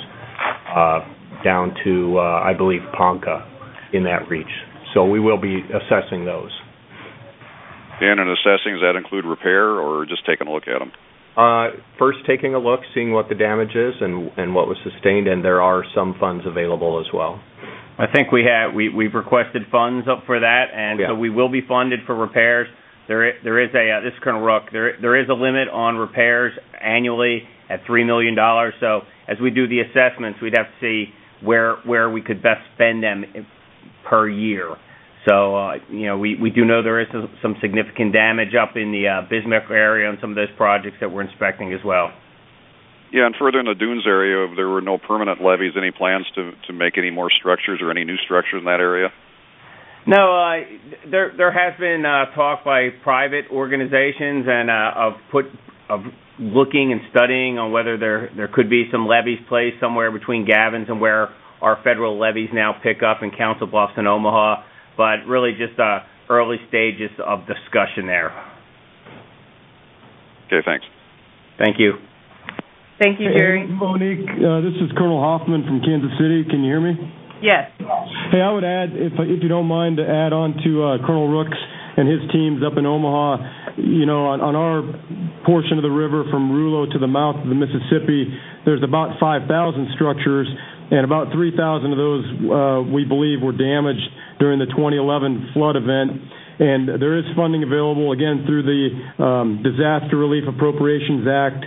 uh, 0.74 1.00
down 1.42 1.74
to, 1.84 2.18
uh, 2.18 2.42
I 2.44 2.52
believe, 2.57 2.80
Ponca 2.96 3.46
in 3.92 4.04
that 4.04 4.28
reach. 4.28 4.46
So 4.94 5.04
we 5.04 5.20
will 5.20 5.40
be 5.40 5.61
assessing 5.61 6.24
those. 6.24 6.50
And 8.00 8.20
in 8.20 8.28
assessing, 8.28 8.74
does 8.74 8.82
that 8.82 8.96
include 8.96 9.24
repair 9.24 9.80
or 9.80 10.04
just 10.04 10.24
taking 10.26 10.48
a 10.48 10.52
look 10.52 10.68
at 10.68 10.78
them? 10.78 10.92
Uh, 11.37 11.76
first, 11.99 12.18
taking 12.26 12.55
a 12.55 12.59
look, 12.59 12.80
seeing 12.95 13.12
what 13.12 13.28
the 13.28 13.34
damage 13.34 13.74
is 13.74 13.95
and, 14.01 14.30
and 14.39 14.55
what 14.55 14.68
was 14.68 14.78
sustained, 14.82 15.28
and 15.28 15.45
there 15.45 15.61
are 15.61 15.84
some 15.95 16.14
funds 16.18 16.45
available 16.47 16.99
as 16.99 17.12
well. 17.12 17.41
I 17.99 18.07
think 18.12 18.32
we 18.32 18.45
have 18.45 18.74
we 18.74 18.89
we've 18.89 19.14
requested 19.14 19.62
funds 19.70 20.07
up 20.09 20.24
for 20.26 20.41
that, 20.41 20.64
and 20.74 21.01
so 21.09 21.14
we 21.14 21.30
will 21.30 21.51
be 21.51 21.62
funded 21.66 22.01
for 22.07 22.14
repairs. 22.14 22.68
There 23.09 23.32
there 23.43 23.62
is 23.62 23.70
a 23.74 23.99
uh, 23.99 24.01
this 24.05 24.12
is 24.12 24.18
Colonel 24.22 24.43
Ruch. 24.43 24.70
There 24.72 24.97
there 25.01 25.20
is 25.20 25.28
a 25.30 25.34
limit 25.34 25.68
on 25.68 25.97
repairs 25.97 26.53
annually 26.82 27.43
at 27.70 27.80
three 27.87 28.05
million 28.05 28.34
dollars. 28.34 28.74
So 28.80 29.01
as 29.28 29.39
we 29.41 29.51
do 29.51 29.66
the 29.66 29.80
assessments, 29.80 30.41
we'd 30.43 30.57
have 30.57 30.66
to 30.66 30.80
see 30.80 31.12
where 31.43 31.76
where 31.87 32.11
we 32.11 32.20
could 32.20 32.43
best 32.43 32.61
spend 32.74 33.03
them 33.03 33.24
per 34.09 34.28
year. 34.28 34.76
So 35.29 35.57
uh, 35.57 35.74
you 35.91 36.07
know 36.07 36.18
we 36.18 36.37
we 36.41 36.51
do 36.51 36.64
know 36.64 36.83
there 36.83 37.01
is 37.01 37.09
some, 37.43 37.57
significant 37.61 38.12
damage 38.12 38.55
up 38.55 38.77
in 38.77 38.93
the 38.93 39.09
uh, 39.09 39.29
Bismarck 39.29 39.70
area 39.70 40.09
on 40.09 40.18
some 40.20 40.31
of 40.31 40.37
those 40.37 40.55
projects 40.57 40.97
that 41.01 41.11
we're 41.11 41.22
inspecting 41.22 41.72
as 41.72 41.81
well. 41.85 42.12
Yeah, 43.12 43.27
and 43.27 43.35
further 43.39 43.61
in 43.61 43.66
the 43.66 43.74
dunes 43.74 44.05
area, 44.07 44.47
there 44.55 44.68
were 44.68 44.81
no 44.81 44.99
permanent 44.99 45.43
levees. 45.43 45.72
Any 45.77 45.91
plans 45.91 46.27
to 46.37 46.53
to 46.68 46.72
make 46.72 46.97
any 46.99 47.11
more 47.11 47.31
structures 47.31 47.81
or 47.83 47.91
any 47.91 48.05
new 48.05 48.16
structures 48.24 48.61
in 48.61 48.64
that 48.66 48.81
area? 48.81 49.09
No, 50.07 50.39
uh, 50.39 51.11
there 51.11 51.33
there 51.37 51.51
has 51.51 51.79
been 51.81 52.07
uh, 52.07 52.33
talk 52.37 52.64
by 52.64 52.91
private 53.03 53.47
organizations 53.51 54.47
and 54.47 54.70
uh, 54.70 54.93
of 54.95 55.12
put 55.33 55.47
of 55.91 56.01
looking 56.39 56.93
and 56.93 57.01
studying 57.11 57.59
on 57.59 57.72
whether 57.72 57.99
there 57.99 58.31
there 58.37 58.49
could 58.49 58.70
be 58.70 58.85
some 58.93 59.09
levees 59.09 59.39
placed 59.49 59.81
somewhere 59.81 60.12
between 60.12 60.47
Gavins 60.47 60.89
and 60.89 61.01
where 61.01 61.31
our 61.61 61.79
federal 61.83 62.18
levees 62.20 62.51
now 62.53 62.74
pick 62.81 63.03
up 63.03 63.22
in 63.22 63.31
Council 63.31 63.66
Bluffs 63.66 63.95
and 63.97 64.07
Omaha, 64.07 64.62
but 64.97 65.26
really 65.26 65.53
just 65.53 65.78
uh, 65.78 66.01
early 66.30 66.57
stages 66.68 67.11
of 67.24 67.40
discussion 67.47 68.07
there. 68.07 68.30
Okay, 70.47 70.62
thanks. 70.64 70.86
Thank 71.59 71.78
you. 71.78 71.94
Thank 73.01 73.20
you, 73.20 73.28
Hey, 73.28 73.38
Jerry. 73.38 73.66
Monique, 73.66 74.24
uh, 74.40 74.61
this 74.64 74.72
is 74.80 74.88
Colonel 74.97 75.20
Hofmann 75.20 75.64
from 75.64 75.80
Kansas 75.84 76.12
City. 76.16 76.44
Can 76.49 76.64
you 76.64 76.70
hear 76.72 76.80
me? 76.80 76.97
Yes. 77.42 77.68
Hey, 78.32 78.40
I 78.40 78.51
would 78.53 78.64
add, 78.64 78.97
if 78.97 79.12
if 79.20 79.42
you 79.42 79.49
don't 79.49 79.66
mind, 79.68 79.99
to 79.99 80.05
add 80.09 80.32
on 80.32 80.57
to 80.64 80.70
uh, 80.82 81.07
Colonel 81.07 81.28
Ruch's 81.28 81.61
and 81.97 82.09
his 82.09 82.20
teams 82.32 82.62
up 82.64 82.78
in 82.78 82.86
Omaha. 82.86 83.76
You 83.76 84.07
know, 84.07 84.32
on, 84.32 84.40
on 84.40 84.57
our 84.57 84.80
portion 85.44 85.76
of 85.76 85.84
the 85.84 85.92
river 85.92 86.24
from 86.30 86.49
Rulo 86.53 86.88
to 86.92 86.99
the 86.99 87.09
mouth 87.09 87.36
of 87.36 87.49
the 87.49 87.57
Mississippi, 87.57 88.32
there's 88.64 88.82
about 88.82 89.20
5,000 89.20 89.44
structures, 89.94 90.49
and 90.90 91.05
about 91.05 91.32
3,000 91.32 91.92
of 91.92 91.99
those 91.99 92.24
uh, 92.49 92.80
we 92.88 93.05
believe 93.05 93.44
were 93.44 93.53
damaged 93.57 94.09
during 94.39 94.59
the 94.59 94.66
2011 94.66 95.51
flood 95.55 95.76
event. 95.76 96.20
And 96.59 96.89
there 97.01 97.18
is 97.18 97.24
funding 97.37 97.62
available 97.62 98.12
again 98.12 98.45
through 98.49 98.64
the 98.64 99.22
um, 99.22 99.61
Disaster 99.62 100.16
Relief 100.16 100.45
Appropriations 100.49 101.28
Act 101.28 101.64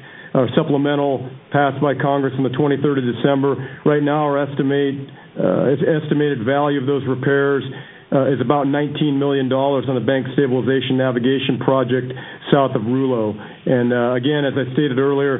supplemental 0.55 1.29
passed 1.51 1.81
by 1.81 1.93
Congress 1.93 2.33
on 2.37 2.43
the 2.43 2.53
23rd 2.53 3.01
of 3.01 3.05
December. 3.17 3.81
Right 3.85 4.01
now, 4.03 4.29
our 4.29 4.37
estimate 4.37 5.09
uh, 5.37 5.73
estimated 5.77 6.45
value 6.45 6.79
of 6.81 6.87
those 6.87 7.05
repairs 7.07 7.63
uh, 8.11 8.33
is 8.33 8.41
about 8.41 8.65
$19 8.65 9.17
million 9.17 9.51
on 9.53 9.95
the 9.95 10.01
bank 10.05 10.25
stabilization 10.33 10.97
navigation 10.97 11.61
project 11.61 12.11
south 12.51 12.73
of 12.75 12.81
Rulo. 12.81 13.37
And 13.37 13.93
uh, 13.93 14.17
again, 14.17 14.45
as 14.45 14.53
I 14.57 14.65
stated 14.73 14.97
earlier, 14.97 15.37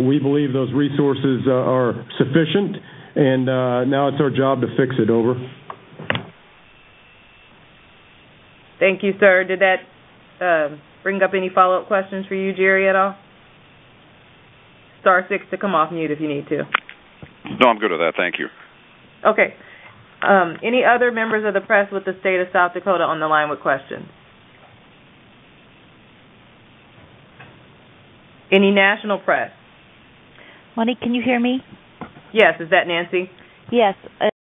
we 0.00 0.18
believe 0.18 0.52
those 0.52 0.72
resources 0.72 1.44
are 1.48 1.92
sufficient, 2.16 2.76
and 3.16 3.44
now 3.44 4.08
it's 4.08 4.20
our 4.20 4.30
job 4.30 4.60
to 4.62 4.68
fix 4.76 4.96
it. 4.98 5.10
Over. 5.10 5.36
Thank 8.78 9.02
you, 9.02 9.12
sir. 9.18 9.44
Did 9.44 9.60
that 9.60 9.76
uh, 10.44 10.76
bring 11.02 11.22
up 11.22 11.32
any 11.36 11.50
follow-up 11.54 11.86
questions 11.86 12.26
for 12.26 12.34
you, 12.34 12.54
Jerry, 12.54 12.88
at 12.88 12.96
all? 12.96 13.16
Star 15.00 15.24
six 15.28 15.44
to 15.50 15.58
come 15.58 15.74
off 15.74 15.92
mute 15.92 16.10
if 16.10 16.20
you 16.20 16.28
need 16.28 16.48
to. 16.48 16.62
No, 17.60 17.68
I'm 17.68 17.78
good 17.78 17.90
with 17.90 18.00
that. 18.00 18.14
Thank 18.16 18.36
you. 18.38 18.46
Okay. 19.24 19.54
Um, 20.26 20.56
any 20.64 20.82
other 20.84 21.12
members 21.12 21.44
of 21.46 21.54
the 21.54 21.64
press 21.64 21.88
with 21.92 22.04
the 22.04 22.12
state 22.20 22.40
of 22.40 22.48
South 22.52 22.74
Dakota 22.74 23.04
on 23.04 23.20
the 23.20 23.26
line 23.26 23.48
with 23.48 23.60
questions? 23.60 24.06
Any 28.50 28.70
national 28.70 29.18
press? 29.18 29.50
Monique, 30.76 31.00
can 31.00 31.14
you 31.14 31.22
hear 31.24 31.38
me? 31.38 31.60
Yes, 32.32 32.54
is 32.60 32.70
that 32.70 32.86
Nancy? 32.86 33.30
Yes. 33.70 33.94
Uh, 34.20 34.28